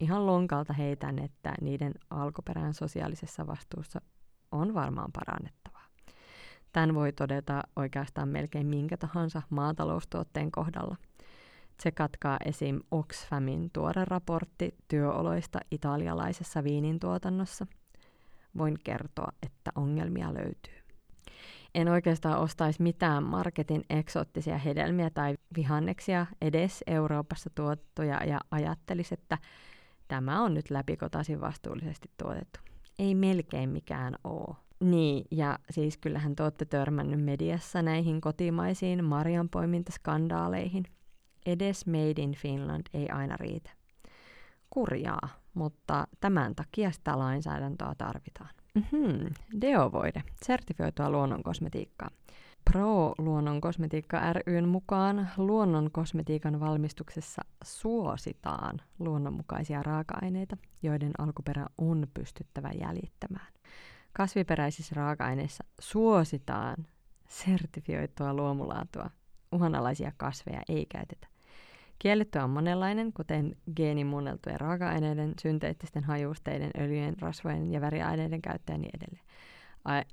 Ihan 0.00 0.26
lonkalta 0.26 0.72
heitän, 0.72 1.18
että 1.18 1.54
niiden 1.60 1.94
alkuperään 2.10 2.74
sosiaalisessa 2.74 3.46
vastuussa 3.46 4.00
on 4.52 4.74
varmaan 4.74 5.12
parannettavaa. 5.12 5.86
Tämän 6.72 6.94
voi 6.94 7.12
todeta 7.12 7.62
oikeastaan 7.76 8.28
melkein 8.28 8.66
minkä 8.66 8.96
tahansa 8.96 9.42
maataloustuotteen 9.50 10.50
kohdalla– 10.50 10.96
Tsekatkaa 11.76 12.36
esim. 12.44 12.80
Oxfamin 12.90 13.70
tuore 13.72 14.04
raportti 14.04 14.74
työoloista 14.88 15.60
italialaisessa 15.70 16.64
viinin 16.64 17.00
tuotannossa. 17.00 17.66
Voin 18.58 18.78
kertoa, 18.84 19.32
että 19.42 19.70
ongelmia 19.74 20.34
löytyy. 20.34 20.74
En 21.74 21.88
oikeastaan 21.88 22.38
ostaisi 22.38 22.82
mitään 22.82 23.22
marketin 23.22 23.84
eksoottisia 23.90 24.58
hedelmiä 24.58 25.10
tai 25.10 25.34
vihanneksia 25.56 26.26
edes 26.40 26.84
Euroopassa 26.86 27.50
tuottoja 27.54 28.24
ja 28.24 28.40
ajattelisi, 28.50 29.14
että 29.14 29.38
tämä 30.08 30.42
on 30.42 30.54
nyt 30.54 30.70
läpikotaisin 30.70 31.40
vastuullisesti 31.40 32.10
tuotettu. 32.16 32.60
Ei 32.98 33.14
melkein 33.14 33.70
mikään 33.70 34.14
oo. 34.24 34.56
Niin, 34.80 35.26
ja 35.30 35.58
siis 35.70 35.96
kyllähän 35.96 36.36
te 36.36 36.42
olette 36.42 36.64
törmännyt 36.64 37.24
mediassa 37.24 37.82
näihin 37.82 38.20
kotimaisiin 38.20 39.04
marjanpoimintaskandaaleihin– 39.04 40.84
edes 41.46 41.86
Made 41.86 42.22
in 42.22 42.32
Finland 42.34 42.82
ei 42.94 43.10
aina 43.10 43.36
riitä. 43.36 43.70
Kurjaa, 44.70 45.28
mutta 45.54 46.06
tämän 46.20 46.54
takia 46.54 46.90
sitä 46.90 47.18
lainsäädäntöä 47.18 47.94
tarvitaan. 47.98 48.50
Mm-hmm. 48.74 49.30
Deovoide, 49.60 50.22
sertifioitua 50.44 51.10
luonnonkosmetiikkaa. 51.10 52.10
Pro-luonnon 52.72 53.60
kosmetiikka 53.60 54.32
ryn 54.46 54.68
mukaan 54.68 55.30
luonnon 55.36 55.90
kosmetiikan 55.90 56.60
valmistuksessa 56.60 57.42
suositaan 57.64 58.80
luonnonmukaisia 58.98 59.82
raaka-aineita, 59.82 60.56
joiden 60.82 61.12
alkuperä 61.18 61.66
on 61.78 62.06
pystyttävä 62.14 62.70
jäljittämään. 62.80 63.52
Kasviperäisissä 64.12 64.94
raaka-aineissa 64.94 65.64
suositaan 65.80 66.76
sertifioitua 67.28 68.34
luomulaatua. 68.34 69.10
Uhanalaisia 69.52 70.12
kasveja 70.16 70.60
ei 70.68 70.86
käytetä. 70.86 71.33
Kiellettyä 71.98 72.44
on 72.44 72.50
monenlainen, 72.50 73.12
kuten 73.12 73.56
geenimuunneltujen 73.76 74.60
raaka-aineiden, 74.60 75.34
synteettisten 75.42 76.04
hajusteiden, 76.04 76.70
öljyjen, 76.78 77.14
rasvojen 77.20 77.72
ja 77.72 77.80
väriaineiden 77.80 78.42
käyttö 78.42 78.72
ja 78.72 78.78
niin 78.78 78.90
edelleen. 78.96 79.24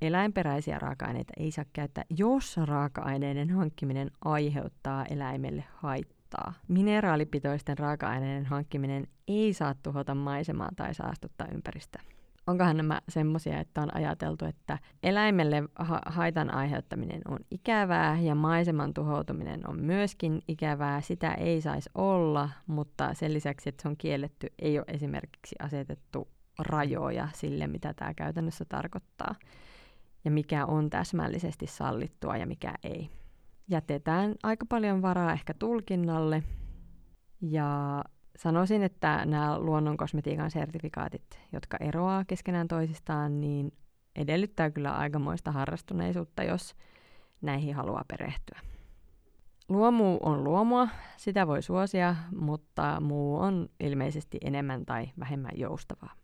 Eläinperäisiä 0.00 0.78
raaka-aineita 0.78 1.32
ei 1.36 1.50
saa 1.50 1.64
käyttää, 1.72 2.04
jos 2.16 2.56
raaka-aineiden 2.56 3.50
hankkiminen 3.50 4.10
aiheuttaa 4.24 5.04
eläimelle 5.04 5.64
haittaa. 5.74 6.52
Mineraalipitoisten 6.68 7.78
raaka-aineiden 7.78 8.46
hankkiminen 8.46 9.06
ei 9.28 9.52
saa 9.52 9.74
tuhota 9.82 10.14
maisemaa 10.14 10.70
tai 10.76 10.94
saastuttaa 10.94 11.46
ympäristöä 11.54 12.02
onkohan 12.46 12.76
nämä 12.76 13.00
semmoisia, 13.08 13.60
että 13.60 13.82
on 13.82 13.96
ajateltu, 13.96 14.44
että 14.44 14.78
eläimelle 15.02 15.62
ha- 15.74 16.02
haitan 16.06 16.54
aiheuttaminen 16.54 17.22
on 17.28 17.38
ikävää 17.50 18.20
ja 18.20 18.34
maiseman 18.34 18.94
tuhoutuminen 18.94 19.68
on 19.68 19.80
myöskin 19.80 20.42
ikävää. 20.48 21.00
Sitä 21.00 21.34
ei 21.34 21.60
saisi 21.60 21.90
olla, 21.94 22.50
mutta 22.66 23.14
sen 23.14 23.34
lisäksi, 23.34 23.68
että 23.68 23.82
se 23.82 23.88
on 23.88 23.96
kielletty, 23.96 24.46
ei 24.58 24.78
ole 24.78 24.86
esimerkiksi 24.88 25.56
asetettu 25.58 26.28
rajoja 26.58 27.28
sille, 27.34 27.66
mitä 27.66 27.94
tämä 27.94 28.14
käytännössä 28.14 28.64
tarkoittaa 28.64 29.34
ja 30.24 30.30
mikä 30.30 30.66
on 30.66 30.90
täsmällisesti 30.90 31.66
sallittua 31.66 32.36
ja 32.36 32.46
mikä 32.46 32.74
ei. 32.82 33.10
Jätetään 33.68 34.34
aika 34.42 34.66
paljon 34.68 35.02
varaa 35.02 35.32
ehkä 35.32 35.54
tulkinnalle 35.54 36.42
ja 37.40 38.02
sanoisin, 38.36 38.82
että 38.82 39.26
nämä 39.26 39.58
luonnon 39.58 39.96
kosmetiikan 39.96 40.50
sertifikaatit, 40.50 41.40
jotka 41.52 41.76
eroaa 41.80 42.24
keskenään 42.24 42.68
toisistaan, 42.68 43.40
niin 43.40 43.72
edellyttää 44.16 44.70
kyllä 44.70 44.96
aikamoista 44.96 45.52
harrastuneisuutta, 45.52 46.42
jos 46.42 46.74
näihin 47.42 47.74
haluaa 47.74 48.04
perehtyä. 48.08 48.60
Luomu 49.68 50.18
on 50.22 50.44
luomua, 50.44 50.88
sitä 51.16 51.46
voi 51.46 51.62
suosia, 51.62 52.16
mutta 52.36 53.00
muu 53.00 53.38
on 53.38 53.68
ilmeisesti 53.80 54.38
enemmän 54.40 54.86
tai 54.86 55.08
vähemmän 55.18 55.52
joustavaa. 55.54 56.14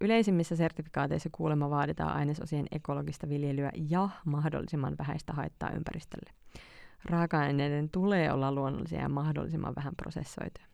Yleisimmissä 0.00 0.56
sertifikaateissa 0.56 1.28
kuulemma 1.32 1.70
vaaditaan 1.70 2.16
ainesosien 2.16 2.66
ekologista 2.70 3.28
viljelyä 3.28 3.70
ja 3.74 4.08
mahdollisimman 4.24 4.94
vähäistä 4.98 5.32
haittaa 5.32 5.70
ympäristölle. 5.70 6.30
raaka-aineiden 7.04 7.90
tulee 7.90 8.32
olla 8.32 8.52
luonnollisia 8.52 9.00
ja 9.00 9.08
mahdollisimman 9.08 9.74
vähän 9.76 9.96
prosessoituja. 9.96 10.66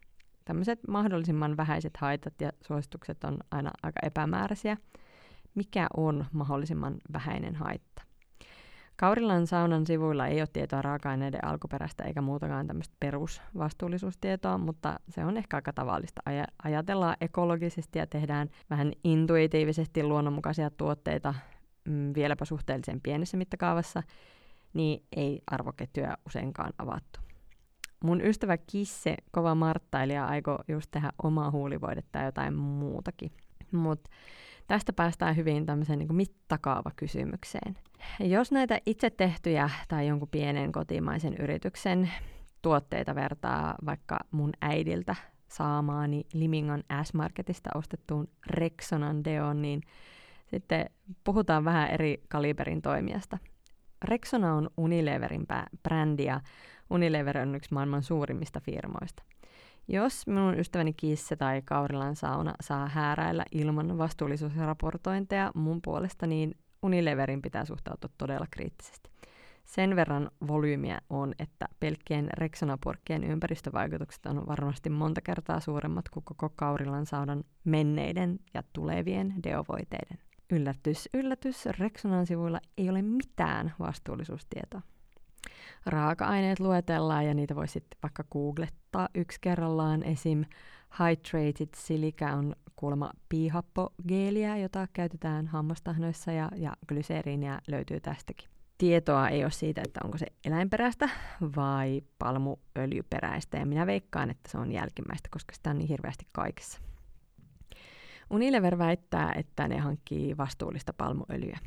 Tämmöiset 0.45 0.81
mahdollisimman 0.89 1.57
vähäiset 1.57 1.97
haitat 1.97 2.35
ja 2.41 2.53
suositukset 2.61 3.25
on 3.25 3.39
aina 3.51 3.71
aika 3.83 4.01
epämääräisiä. 4.03 4.77
Mikä 5.55 5.87
on 5.97 6.27
mahdollisimman 6.33 6.95
vähäinen 7.13 7.57
haitta? 7.57 8.03
Kaurilan 8.97 9.47
saunan 9.47 9.87
sivuilla 9.87 10.27
ei 10.27 10.41
ole 10.41 10.49
tietoa 10.53 10.83
raaka-aineiden 10.83 11.45
alkuperästä 11.45 12.05
eikä 12.05 12.21
muutakaan 12.21 12.67
tämmöistä 12.67 12.95
perusvastuullisuustietoa, 13.01 14.59
mutta 14.59 15.01
se 15.09 15.25
on 15.25 15.37
ehkä 15.37 15.57
aika 15.57 15.73
tavallista. 15.73 16.23
Aj- 16.31 16.53
ajatellaan 16.65 17.17
ekologisesti 17.21 17.99
ja 17.99 18.07
tehdään 18.07 18.49
vähän 18.71 18.93
intuitiivisesti 19.05 20.03
luonnonmukaisia 20.03 20.71
tuotteita 20.71 21.35
mm, 21.85 22.15
vieläpä 22.15 22.45
suhteellisen 22.45 23.01
pienessä 23.01 23.37
mittakaavassa, 23.37 24.03
niin 24.75 25.03
ei 25.17 25.43
arvoketjuja 25.47 26.19
useinkaan 26.27 26.73
avattu. 26.79 27.24
Mun 28.05 28.21
ystävä 28.21 28.57
Kisse, 28.57 29.17
kova 29.31 29.55
marttailija, 29.55 30.27
aiko 30.27 30.59
just 30.69 30.91
tehdä 30.91 31.13
omaa 31.23 31.51
huulivoidetta 31.51 32.09
tai 32.13 32.25
jotain 32.25 32.55
muutakin. 32.55 33.31
Mutta 33.73 34.11
tästä 34.67 34.93
päästään 34.93 35.37
hyvin 35.37 35.67
tämmöiseen 35.67 35.99
niin 35.99 36.15
mittakaavakysymykseen. 36.15 37.77
Jos 38.21 38.53
näitä 38.53 38.79
itse 38.87 39.11
tehtyjä 39.11 39.71
tai 39.89 40.09
jonkun 40.09 40.29
pienen 40.29 40.73
kotimaisen 40.73 41.35
yrityksen 41.39 42.11
tuotteita 42.63 43.15
vertaa 43.15 43.75
vaikka 43.87 44.19
mun 44.31 44.53
äidiltä 44.61 45.17
saamaani 45.49 46.27
Limingan 46.33 46.85
S-Marketista 47.03 47.71
ostettuun 47.75 48.29
Rexonan 48.47 49.25
Deon, 49.25 49.63
niin 49.63 49.83
sitten 50.47 50.91
puhutaan 51.25 51.65
vähän 51.65 51.91
eri 51.91 52.23
kaliberin 52.29 52.83
toimijasta. 52.83 53.39
Rexona 54.05 54.55
on 54.55 54.71
Unileverin 54.77 55.47
brändi 55.83 56.25
ja 56.25 56.41
Unilever 56.91 57.39
on 57.39 57.55
yksi 57.55 57.75
maailman 57.75 58.03
suurimmista 58.03 58.61
firmoista. 58.61 59.23
Jos 59.89 60.27
minun 60.27 60.59
ystäväni 60.59 60.93
Kisse 60.93 61.37
tai 61.37 61.63
Kaurilan 61.65 62.17
sauna 62.17 62.55
saa 62.61 62.89
hääräillä 62.89 63.45
ilman 63.53 63.99
vastuullisuusraportointeja 63.99 65.53
mun 65.55 65.81
puolesta, 65.83 66.27
niin 66.27 66.55
Unileverin 66.83 67.43
pitää 67.43 67.65
suhtautua 67.65 68.11
todella 68.19 68.47
kriittisesti. 68.51 69.11
Sen 69.65 69.97
verran 69.97 70.31
volyymiä 70.47 71.01
on, 71.11 71.35
että 71.39 71.69
pelkkien 71.81 72.29
Rexona-purkkien 72.39 73.25
ympäristövaikutukset 73.25 74.27
on 74.27 74.47
varmasti 74.47 74.91
monta 74.91 75.21
kertaa 75.21 75.61
suuremmat 75.61 76.09
kuin 76.09 76.25
koko 76.25 76.49
Kaurilan 76.57 77.07
saunan 77.07 77.45
menneiden 77.65 78.39
ja 78.55 78.63
tulevien 78.73 79.35
deovoiteiden. 79.45 80.19
Yllätys, 80.51 81.09
yllätys, 81.15 81.67
Rexonan 81.67 82.27
sivuilla 82.27 82.61
ei 82.79 82.91
ole 82.91 83.03
mitään 83.03 83.75
vastuullisuustietoa 83.79 84.83
raaka-aineet 85.87 86.61
luetellaan 86.61 87.27
ja 87.27 87.35
niitä 87.35 87.57
voi 87.57 87.69
sitten 87.69 87.99
vaikka 88.03 88.25
googlettaa 88.33 89.09
yksi 89.15 89.39
kerrallaan. 89.41 90.03
Esim. 90.03 90.45
Hydrated 90.99 91.69
Silica 91.77 92.33
on 92.33 92.57
kuulemma 92.77 93.11
piihappogeeliä, 93.29 94.57
jota 94.57 94.89
käytetään 94.93 95.47
hammastahnoissa 95.47 96.33
ja, 96.33 96.49
ja 96.57 96.73
glyseriiniä 96.89 97.61
löytyy 97.69 98.01
tästäkin. 98.01 98.49
Tietoa 98.79 99.29
ei 99.29 99.45
ole 99.45 99.51
siitä, 99.51 99.83
että 99.85 100.01
onko 100.05 100.19
se 100.19 100.27
eläinperäistä 100.45 101.09
vai 101.57 102.03
palmuöljyperäistä, 102.19 103.59
ja 103.59 103.67
minä 103.67 103.87
veikkaan, 103.87 104.31
että 104.31 104.51
se 104.51 104.59
on 104.59 104.73
jälkimmäistä, 104.73 105.29
koska 105.33 105.55
sitä 105.55 105.71
on 105.71 105.79
niin 105.79 105.89
hirveästi 105.89 106.27
kaikessa. 106.33 106.81
Unilever 108.31 108.79
väittää, 108.79 109.33
että 109.37 109.69
ne 109.69 109.79
hankkii 109.79 110.37
vastuullista 110.37 110.93
palmuöljyä. 110.93 111.59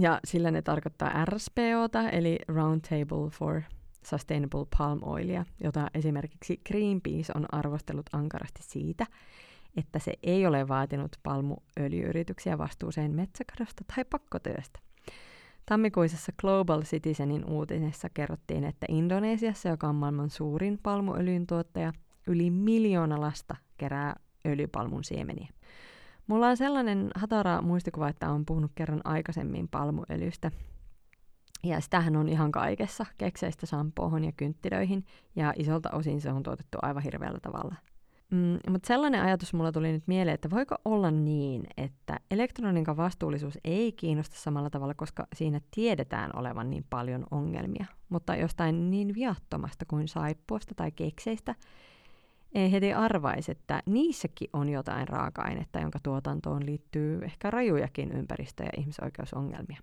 Ja 0.00 0.20
sillä 0.24 0.50
ne 0.50 0.62
tarkoittaa 0.62 1.24
RSPOta, 1.24 2.10
eli 2.10 2.38
Roundtable 2.48 3.30
for 3.30 3.62
Sustainable 4.04 4.66
Palm 4.78 4.98
Oilia, 5.02 5.44
jota 5.64 5.90
esimerkiksi 5.94 6.60
Greenpeace 6.68 7.32
on 7.34 7.46
arvostellut 7.52 8.06
ankarasti 8.12 8.62
siitä, 8.62 9.06
että 9.76 9.98
se 9.98 10.12
ei 10.22 10.46
ole 10.46 10.68
vaatinut 10.68 11.16
palmuöljyyrityksiä 11.22 12.58
vastuuseen 12.58 13.14
metsäkadosta 13.14 13.84
tai 13.94 14.04
pakkotyöstä. 14.04 14.78
Tammikuisessa 15.66 16.32
Global 16.40 16.82
Citizenin 16.82 17.44
uutisessa 17.44 18.08
kerrottiin, 18.08 18.64
että 18.64 18.86
Indonesiassa, 18.88 19.68
joka 19.68 19.88
on 19.88 19.94
maailman 19.94 20.30
suurin 20.30 20.78
palmuöljyn 20.82 21.46
tuottaja, 21.46 21.92
yli 22.26 22.50
miljoona 22.50 23.20
lasta 23.20 23.56
kerää 23.76 24.16
öljypalmun 24.46 25.04
siemeniä. 25.04 25.48
Mulla 26.26 26.48
on 26.48 26.56
sellainen 26.56 27.10
hatara 27.14 27.62
muistikuva, 27.62 28.08
että 28.08 28.30
on 28.30 28.46
puhunut 28.46 28.72
kerran 28.74 29.00
aikaisemmin 29.04 29.68
palmuöljystä. 29.68 30.50
Ja 31.64 31.80
sitähän 31.80 32.16
on 32.16 32.28
ihan 32.28 32.52
kaikessa, 32.52 33.06
kekseistä 33.18 33.66
sampoohon 33.66 34.24
ja 34.24 34.32
kynttilöihin, 34.32 35.04
ja 35.36 35.52
isolta 35.56 35.90
osin 35.90 36.20
se 36.20 36.32
on 36.32 36.42
tuotettu 36.42 36.78
aivan 36.82 37.02
hirveällä 37.02 37.40
tavalla. 37.40 37.74
Mm, 38.30 38.58
mutta 38.70 38.86
sellainen 38.86 39.22
ajatus 39.22 39.54
mulla 39.54 39.72
tuli 39.72 39.92
nyt 39.92 40.02
mieleen, 40.06 40.34
että 40.34 40.50
voiko 40.50 40.76
olla 40.84 41.10
niin, 41.10 41.66
että 41.76 42.20
elektroniikan 42.30 42.96
vastuullisuus 42.96 43.58
ei 43.64 43.92
kiinnosta 43.92 44.36
samalla 44.36 44.70
tavalla, 44.70 44.94
koska 44.94 45.26
siinä 45.34 45.60
tiedetään 45.74 46.30
olevan 46.36 46.70
niin 46.70 46.84
paljon 46.90 47.26
ongelmia, 47.30 47.86
mutta 48.08 48.36
jostain 48.36 48.90
niin 48.90 49.14
viattomasta 49.14 49.84
kuin 49.86 50.08
saippuasta 50.08 50.74
tai 50.74 50.92
kekseistä 50.92 51.54
heti 52.54 52.92
arvaisi, 52.92 53.52
että 53.52 53.82
niissäkin 53.86 54.48
on 54.52 54.68
jotain 54.68 55.08
raaka-ainetta, 55.08 55.80
jonka 55.80 55.98
tuotantoon 56.02 56.66
liittyy 56.66 57.24
ehkä 57.24 57.50
rajujakin 57.50 58.12
ympäristö- 58.12 58.64
ja 58.64 58.70
ihmisoikeusongelmia. 58.78 59.80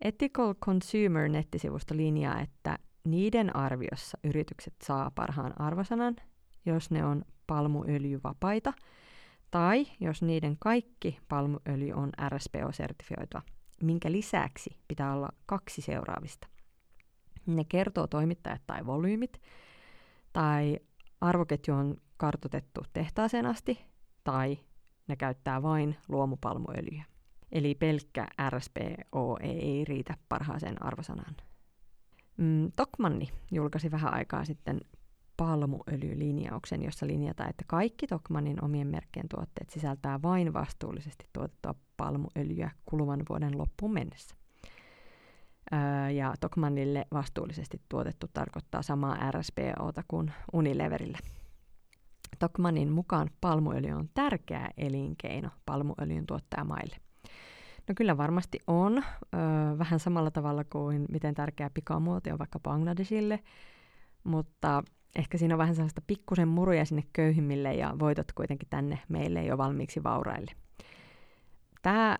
Ethical 0.00 0.54
Consumer 0.54 1.28
nettisivusto 1.28 1.96
linjaa, 1.96 2.40
että 2.40 2.78
niiden 3.04 3.56
arviossa 3.56 4.18
yritykset 4.24 4.74
saa 4.82 5.10
parhaan 5.14 5.60
arvosanan, 5.60 6.16
jos 6.66 6.90
ne 6.90 7.04
on 7.04 7.24
palmuöljyvapaita, 7.46 8.72
tai 9.50 9.86
jos 10.00 10.22
niiden 10.22 10.56
kaikki 10.58 11.18
palmuöljy 11.28 11.92
on 11.92 12.10
RSPO-sertifioitua, 12.28 13.42
minkä 13.82 14.12
lisäksi 14.12 14.76
pitää 14.88 15.14
olla 15.14 15.28
kaksi 15.46 15.82
seuraavista. 15.82 16.48
Ne 17.46 17.64
kertoo 17.64 18.06
toimittajat 18.06 18.62
tai 18.66 18.86
volyymit, 18.86 19.40
tai 20.32 20.78
arvoketju 21.22 21.74
on 21.74 21.96
kartotettu 22.16 22.80
tehtaaseen 22.92 23.46
asti, 23.46 23.84
tai 24.24 24.58
ne 25.08 25.16
käyttää 25.16 25.62
vain 25.62 25.96
luomupalmuöljyä. 26.08 27.04
Eli 27.52 27.74
pelkkä 27.74 28.28
RSPO 28.50 29.38
ei 29.40 29.84
riitä 29.84 30.14
parhaaseen 30.28 30.82
arvosanaan. 30.84 31.36
Mm, 32.36 32.72
Tokmanni 32.76 33.28
julkaisi 33.50 33.90
vähän 33.90 34.14
aikaa 34.14 34.44
sitten 34.44 34.80
palmuöljylinjauksen, 35.36 36.82
jossa 36.82 37.06
linjataan, 37.06 37.50
että 37.50 37.64
kaikki 37.66 38.06
Tokmannin 38.06 38.64
omien 38.64 38.86
merkkien 38.86 39.28
tuotteet 39.28 39.70
sisältää 39.70 40.22
vain 40.22 40.52
vastuullisesti 40.52 41.28
tuotettua 41.32 41.74
palmuöljyä 41.96 42.70
kuluvan 42.84 43.22
vuoden 43.28 43.58
loppuun 43.58 43.92
mennessä. 43.92 44.36
Ja 46.14 46.34
Tokmannille 46.40 47.06
vastuullisesti 47.12 47.80
tuotettu 47.88 48.26
tarkoittaa 48.32 48.82
samaa 48.82 49.30
RSPOta 49.30 50.02
kuin 50.08 50.32
Unileverille. 50.52 51.18
Tokmannin 52.38 52.92
mukaan 52.92 53.30
palmuöljy 53.40 53.90
on 53.92 54.08
tärkeä 54.14 54.68
elinkeino 54.76 55.50
palmuöljyn 55.66 56.26
tuottajamaille. 56.26 56.96
No 57.88 57.94
kyllä 57.96 58.16
varmasti 58.16 58.58
on, 58.66 58.98
öö, 58.98 59.78
vähän 59.78 60.00
samalla 60.00 60.30
tavalla 60.30 60.64
kuin 60.64 61.06
miten 61.08 61.34
tärkeä 61.34 61.70
pikamuoti 61.70 62.30
on 62.30 62.38
vaikka 62.38 62.60
Bangladesille, 62.60 63.40
mutta 64.24 64.82
ehkä 65.16 65.38
siinä 65.38 65.54
on 65.54 65.58
vähän 65.58 65.74
sellaista 65.74 66.02
pikkusen 66.06 66.48
muruja 66.48 66.84
sinne 66.84 67.04
köyhimmille 67.12 67.74
ja 67.74 67.94
voitot 67.98 68.32
kuitenkin 68.32 68.68
tänne 68.70 68.98
meille 69.08 69.44
jo 69.44 69.58
valmiiksi 69.58 70.02
vauraille. 70.02 70.52
Tämä 71.82 72.18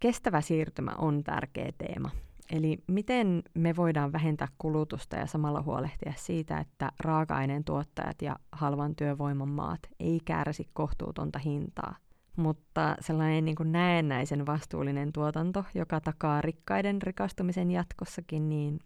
kestävä 0.00 0.40
siirtymä 0.40 0.94
on 0.98 1.24
tärkeä 1.24 1.72
teema 1.78 2.10
Eli 2.52 2.78
miten 2.86 3.42
me 3.54 3.76
voidaan 3.76 4.12
vähentää 4.12 4.48
kulutusta 4.58 5.16
ja 5.16 5.26
samalla 5.26 5.62
huolehtia 5.62 6.12
siitä, 6.16 6.58
että 6.58 6.92
raaka-aineen 7.00 7.64
tuottajat 7.64 8.22
ja 8.22 8.36
halvan 8.52 8.96
työvoiman 8.96 9.48
maat 9.48 9.80
ei 10.00 10.20
kärsi 10.24 10.68
kohtuutonta 10.72 11.38
hintaa. 11.38 11.96
Mutta 12.36 12.96
sellainen 13.00 13.44
niin 13.44 13.56
kuin 13.56 13.72
näennäisen 13.72 14.46
vastuullinen 14.46 15.12
tuotanto, 15.12 15.64
joka 15.74 16.00
takaa 16.00 16.40
rikkaiden 16.40 17.02
rikastumisen 17.02 17.70
jatkossakin, 17.70 18.48
niin 18.48 18.80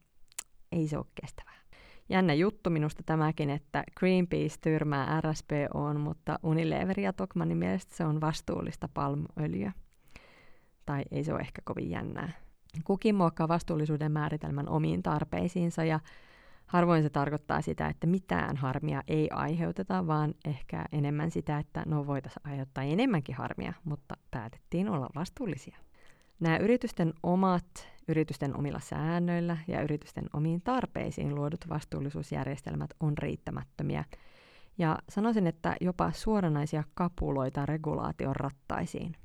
ei 0.72 0.88
se 0.88 0.98
ole 0.98 1.06
kestävää. 1.20 1.62
Jännä 2.08 2.34
juttu 2.34 2.70
minusta 2.70 3.02
tämäkin, 3.06 3.50
että 3.50 3.84
Greenpeace 3.98 4.56
tyrmää 4.60 5.20
RSPOn, 5.20 6.00
mutta 6.00 6.38
Unilever 6.42 7.00
ja 7.00 7.12
Tokmanin 7.12 7.56
mielestä 7.56 7.96
se 7.96 8.04
on 8.04 8.20
vastuullista 8.20 8.88
palmuöljyä. 8.94 9.72
Tai 10.86 11.02
ei 11.10 11.24
se 11.24 11.32
ole 11.32 11.40
ehkä 11.40 11.62
kovin 11.64 11.90
jännää. 11.90 12.41
Kukin 12.84 13.14
muokkaa 13.14 13.48
vastuullisuuden 13.48 14.12
määritelmän 14.12 14.68
omiin 14.68 15.02
tarpeisiinsa 15.02 15.84
ja 15.84 16.00
harvoin 16.66 17.02
se 17.02 17.10
tarkoittaa 17.10 17.62
sitä, 17.62 17.88
että 17.88 18.06
mitään 18.06 18.56
harmia 18.56 19.02
ei 19.08 19.30
aiheuteta, 19.30 20.06
vaan 20.06 20.34
ehkä 20.44 20.84
enemmän 20.92 21.30
sitä, 21.30 21.58
että 21.58 21.82
no 21.86 22.06
voitaisiin 22.06 22.48
aiheuttaa 22.48 22.84
enemmänkin 22.84 23.34
harmia, 23.34 23.72
mutta 23.84 24.14
päätettiin 24.30 24.88
olla 24.88 25.10
vastuullisia. 25.14 25.76
Nämä 26.40 26.56
yritysten 26.56 27.12
omat 27.22 27.92
Yritysten 28.08 28.56
omilla 28.56 28.80
säännöillä 28.80 29.56
ja 29.68 29.82
yritysten 29.82 30.24
omiin 30.32 30.62
tarpeisiin 30.62 31.34
luodut 31.34 31.68
vastuullisuusjärjestelmät 31.68 32.90
on 33.00 33.18
riittämättömiä. 33.18 34.04
Ja 34.78 34.98
sanoisin, 35.08 35.46
että 35.46 35.76
jopa 35.80 36.12
suoranaisia 36.12 36.84
kapuloita 36.94 37.66
regulaation 37.66 38.36
rattaisiin. 38.36 39.16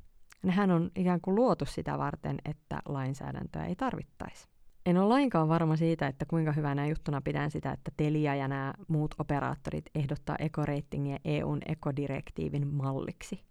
Nehän 0.44 0.72
on 0.72 0.92
ikään 0.96 1.22
kuin 1.22 1.36
luotu 1.36 1.66
sitä 1.66 1.98
varten, 1.98 2.38
että 2.46 2.80
lainsäädäntöä 2.86 3.66
ei 3.66 3.76
tarvittaisi. 3.76 4.48
En 4.86 4.98
ole 4.98 5.08
lainkaan 5.08 5.50
varma 5.50 5.76
siitä, 5.76 6.08
että 6.08 6.26
kuinka 6.26 6.52
hyvänä 6.52 6.88
juttuna 6.88 7.22
pidän 7.22 7.52
sitä, 7.52 7.72
että 7.72 7.92
Telia 7.98 8.36
ja 8.36 8.48
nämä 8.48 8.74
muut 8.88 9.16
operaattorit 9.20 9.86
ehdottaa 9.96 10.36
ekoreitingiä 10.40 11.20
EUn 11.26 11.60
ekodirektiivin 11.66 12.68
malliksi. 12.68 13.44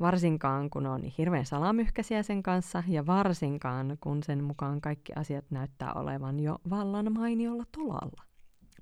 Varsinkaan 0.00 0.70
kun 0.70 0.86
on 0.86 1.02
hirveän 1.02 1.46
salamyhkäisiä 1.46 2.22
sen 2.22 2.42
kanssa 2.42 2.82
ja 2.88 3.06
varsinkaan 3.06 3.98
kun 4.00 4.22
sen 4.22 4.44
mukaan 4.44 4.80
kaikki 4.80 5.12
asiat 5.16 5.44
näyttää 5.50 5.92
olevan 5.92 6.40
jo 6.40 6.58
vallan 6.70 7.12
mainiolla 7.12 7.64
tolalla. 7.72 8.22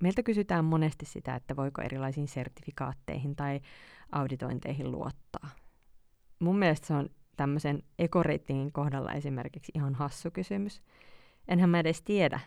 Meiltä 0.02 0.22
kysytään 0.22 0.64
monesti 0.64 1.06
sitä, 1.06 1.34
että 1.34 1.56
voiko 1.56 1.82
erilaisiin 1.82 2.28
sertifikaatteihin 2.28 3.36
tai 3.36 3.60
auditointeihin 4.12 4.90
luottaa. 4.92 5.48
Mun 6.38 6.58
mielestä 6.58 6.86
se 6.86 6.94
on 6.94 7.08
tämmöisen 7.36 7.82
ekoreitingin 7.98 8.72
kohdalla 8.72 9.12
esimerkiksi 9.12 9.72
ihan 9.74 9.94
hassu 9.94 10.30
kysymys. 10.30 10.82
Enhän 11.48 11.70
mä 11.70 11.80
edes 11.80 12.02
tiedä, 12.02 12.40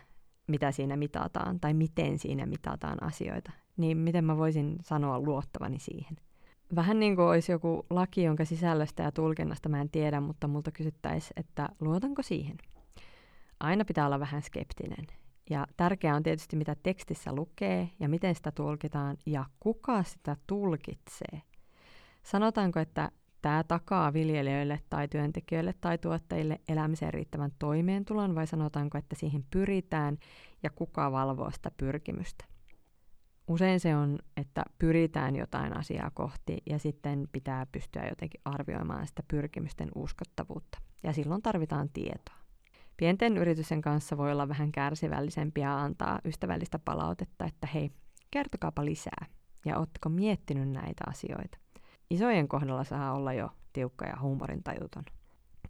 mitä 0.46 0.72
siinä 0.72 0.96
mitataan 0.96 1.60
tai 1.60 1.74
miten 1.74 2.18
siinä 2.18 2.46
mitataan 2.46 3.02
asioita. 3.02 3.52
Niin 3.76 3.96
miten 3.96 4.24
mä 4.24 4.36
voisin 4.36 4.76
sanoa 4.82 5.20
luottavani 5.20 5.78
siihen? 5.78 6.16
Vähän 6.74 7.00
niin 7.00 7.16
kuin 7.16 7.26
olisi 7.26 7.52
joku 7.52 7.86
laki, 7.90 8.22
jonka 8.22 8.44
sisällöstä 8.44 9.02
ja 9.02 9.12
tulkinnasta 9.12 9.68
mä 9.68 9.80
en 9.80 9.90
tiedä, 9.90 10.20
mutta 10.20 10.48
multa 10.48 10.70
kysyttäisiin, 10.70 11.32
että 11.36 11.68
luotanko 11.80 12.22
siihen? 12.22 12.56
Aina 13.60 13.84
pitää 13.84 14.06
olla 14.06 14.20
vähän 14.20 14.42
skeptinen. 14.42 15.06
Ja 15.50 15.66
tärkeää 15.76 16.16
on 16.16 16.22
tietysti, 16.22 16.56
mitä 16.56 16.76
tekstissä 16.82 17.32
lukee 17.32 17.90
ja 18.00 18.08
miten 18.08 18.34
sitä 18.34 18.52
tulkitaan 18.52 19.16
ja 19.26 19.44
kuka 19.60 20.02
sitä 20.02 20.36
tulkitsee. 20.46 21.42
Sanotaanko, 22.22 22.80
että 22.80 23.10
tämä 23.42 23.64
takaa 23.64 24.12
viljelijöille 24.12 24.80
tai 24.90 25.08
työntekijöille 25.08 25.74
tai 25.80 25.98
tuottajille 25.98 26.60
elämiseen 26.68 27.14
riittävän 27.14 27.52
toimeentulon 27.58 28.34
vai 28.34 28.46
sanotaanko, 28.46 28.98
että 28.98 29.16
siihen 29.16 29.44
pyritään 29.50 30.18
ja 30.62 30.70
kuka 30.70 31.12
valvoo 31.12 31.50
sitä 31.50 31.70
pyrkimystä? 31.76 32.44
Usein 33.48 33.80
se 33.80 33.96
on, 33.96 34.18
että 34.36 34.62
pyritään 34.78 35.36
jotain 35.36 35.76
asiaa 35.76 36.10
kohti 36.14 36.62
ja 36.66 36.78
sitten 36.78 37.28
pitää 37.32 37.66
pystyä 37.66 38.08
jotenkin 38.08 38.40
arvioimaan 38.44 39.06
sitä 39.06 39.22
pyrkimysten 39.28 39.88
uskottavuutta. 39.94 40.78
Ja 41.02 41.12
silloin 41.12 41.42
tarvitaan 41.42 41.88
tietoa. 41.88 42.36
Pienten 42.96 43.36
yritysten 43.36 43.80
kanssa 43.80 44.16
voi 44.16 44.32
olla 44.32 44.48
vähän 44.48 44.72
kärsivällisempiä 44.72 45.76
antaa 45.76 46.18
ystävällistä 46.24 46.78
palautetta, 46.78 47.44
että 47.44 47.66
hei, 47.66 47.90
kertokaapa 48.30 48.84
lisää 48.84 49.26
ja 49.64 49.78
ootteko 49.78 50.08
miettinyt 50.08 50.68
näitä 50.68 51.04
asioita. 51.06 51.58
Isojen 52.10 52.48
kohdalla 52.48 52.84
saa 52.84 53.12
olla 53.12 53.32
jo 53.32 53.50
tiukka 53.72 54.06
ja 54.06 54.16
huumorintajuton. 54.20 55.04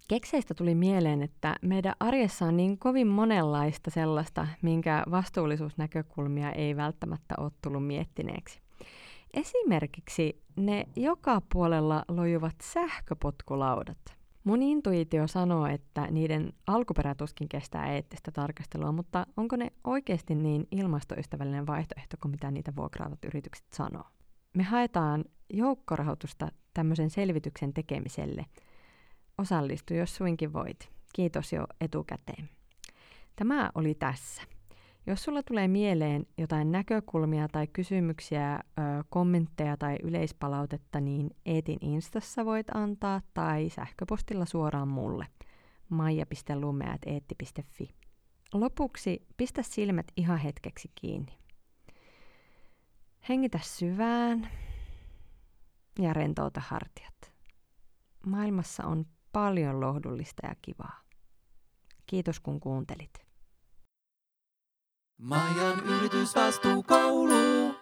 Kekseistä 0.09 0.55
tuli 0.55 0.75
mieleen, 0.75 1.23
että 1.23 1.57
meidän 1.63 1.95
arjessa 2.01 2.47
on 2.47 2.57
niin 2.57 2.79
kovin 2.79 3.07
monenlaista 3.07 3.91
sellaista, 3.91 4.47
minkä 4.63 5.05
vastuullisuusnäkökulmia 5.11 6.53
ei 6.53 6.77
välttämättä 6.77 7.35
ole 7.39 7.51
tullut 7.63 7.87
miettineeksi. 7.87 8.61
Esimerkiksi 9.35 10.43
ne 10.57 10.87
joka 10.97 11.43
puolella 11.53 12.05
lojuvat 12.09 12.55
sähköpotkulaudat. 12.63 13.99
Mun 14.45 14.63
intuitio 14.63 15.27
sanoo, 15.27 15.67
että 15.67 16.07
niiden 16.11 16.53
alkuperä 16.67 17.15
tuskin 17.15 17.49
kestää 17.49 17.93
eettistä 17.93 18.31
tarkastelua, 18.33 18.93
mutta 18.93 19.27
onko 19.37 19.57
ne 19.57 19.73
oikeasti 19.85 20.35
niin 20.35 20.67
ilmastoystävällinen 20.71 21.67
vaihtoehto 21.67 22.17
kuin 22.23 22.31
mitä 22.31 22.51
niitä 22.51 22.73
vuokraavat 22.77 23.25
yritykset 23.25 23.67
sanoo? 23.73 24.05
Me 24.57 24.63
haetaan 24.63 25.25
joukkorahoitusta 25.53 26.49
tämmöisen 26.75 27.11
selvityksen 27.11 27.75
tekemiselle– 27.75 28.47
Osallistu, 29.41 29.95
jos 29.95 30.17
suinkin 30.17 30.53
voit. 30.53 30.91
Kiitos 31.15 31.53
jo 31.53 31.67
etukäteen. 31.81 32.49
Tämä 33.37 33.71
oli 33.75 33.95
tässä. 33.95 34.43
Jos 35.07 35.25
sulla 35.25 35.43
tulee 35.43 35.69
mieleen 35.69 36.27
jotain 36.39 36.73
näkökulmia 36.73 37.49
tai 37.49 37.67
kysymyksiä, 37.67 38.61
kommentteja 39.09 39.77
tai 39.77 39.97
yleispalautetta, 40.03 41.01
niin 41.01 41.31
Eetin 41.47 41.79
Instassa 41.81 42.45
voit 42.45 42.67
antaa 42.75 43.21
tai 43.35 43.71
sähköpostilla 43.71 44.45
suoraan 44.45 44.89
mulle. 44.89 45.27
maija.lumeat.eetti.fi 45.89 47.95
Lopuksi 48.55 49.27
pistä 49.37 49.63
silmät 49.63 50.07
ihan 50.17 50.39
hetkeksi 50.39 50.91
kiinni. 50.95 51.40
Hengitä 53.29 53.59
syvään 53.63 54.51
ja 55.99 56.13
rentouta 56.13 56.61
hartiat. 56.61 57.33
Maailmassa 58.27 58.85
on 58.87 59.07
paljon 59.33 59.81
lohdullista 59.81 60.47
ja 60.47 60.55
kivaa. 60.63 61.01
Kiitos 62.07 62.41
kun 62.41 62.61
kuuntelit. 62.61 63.27
Majan 65.19 65.85
yritysvastuukoulu. 65.85 67.80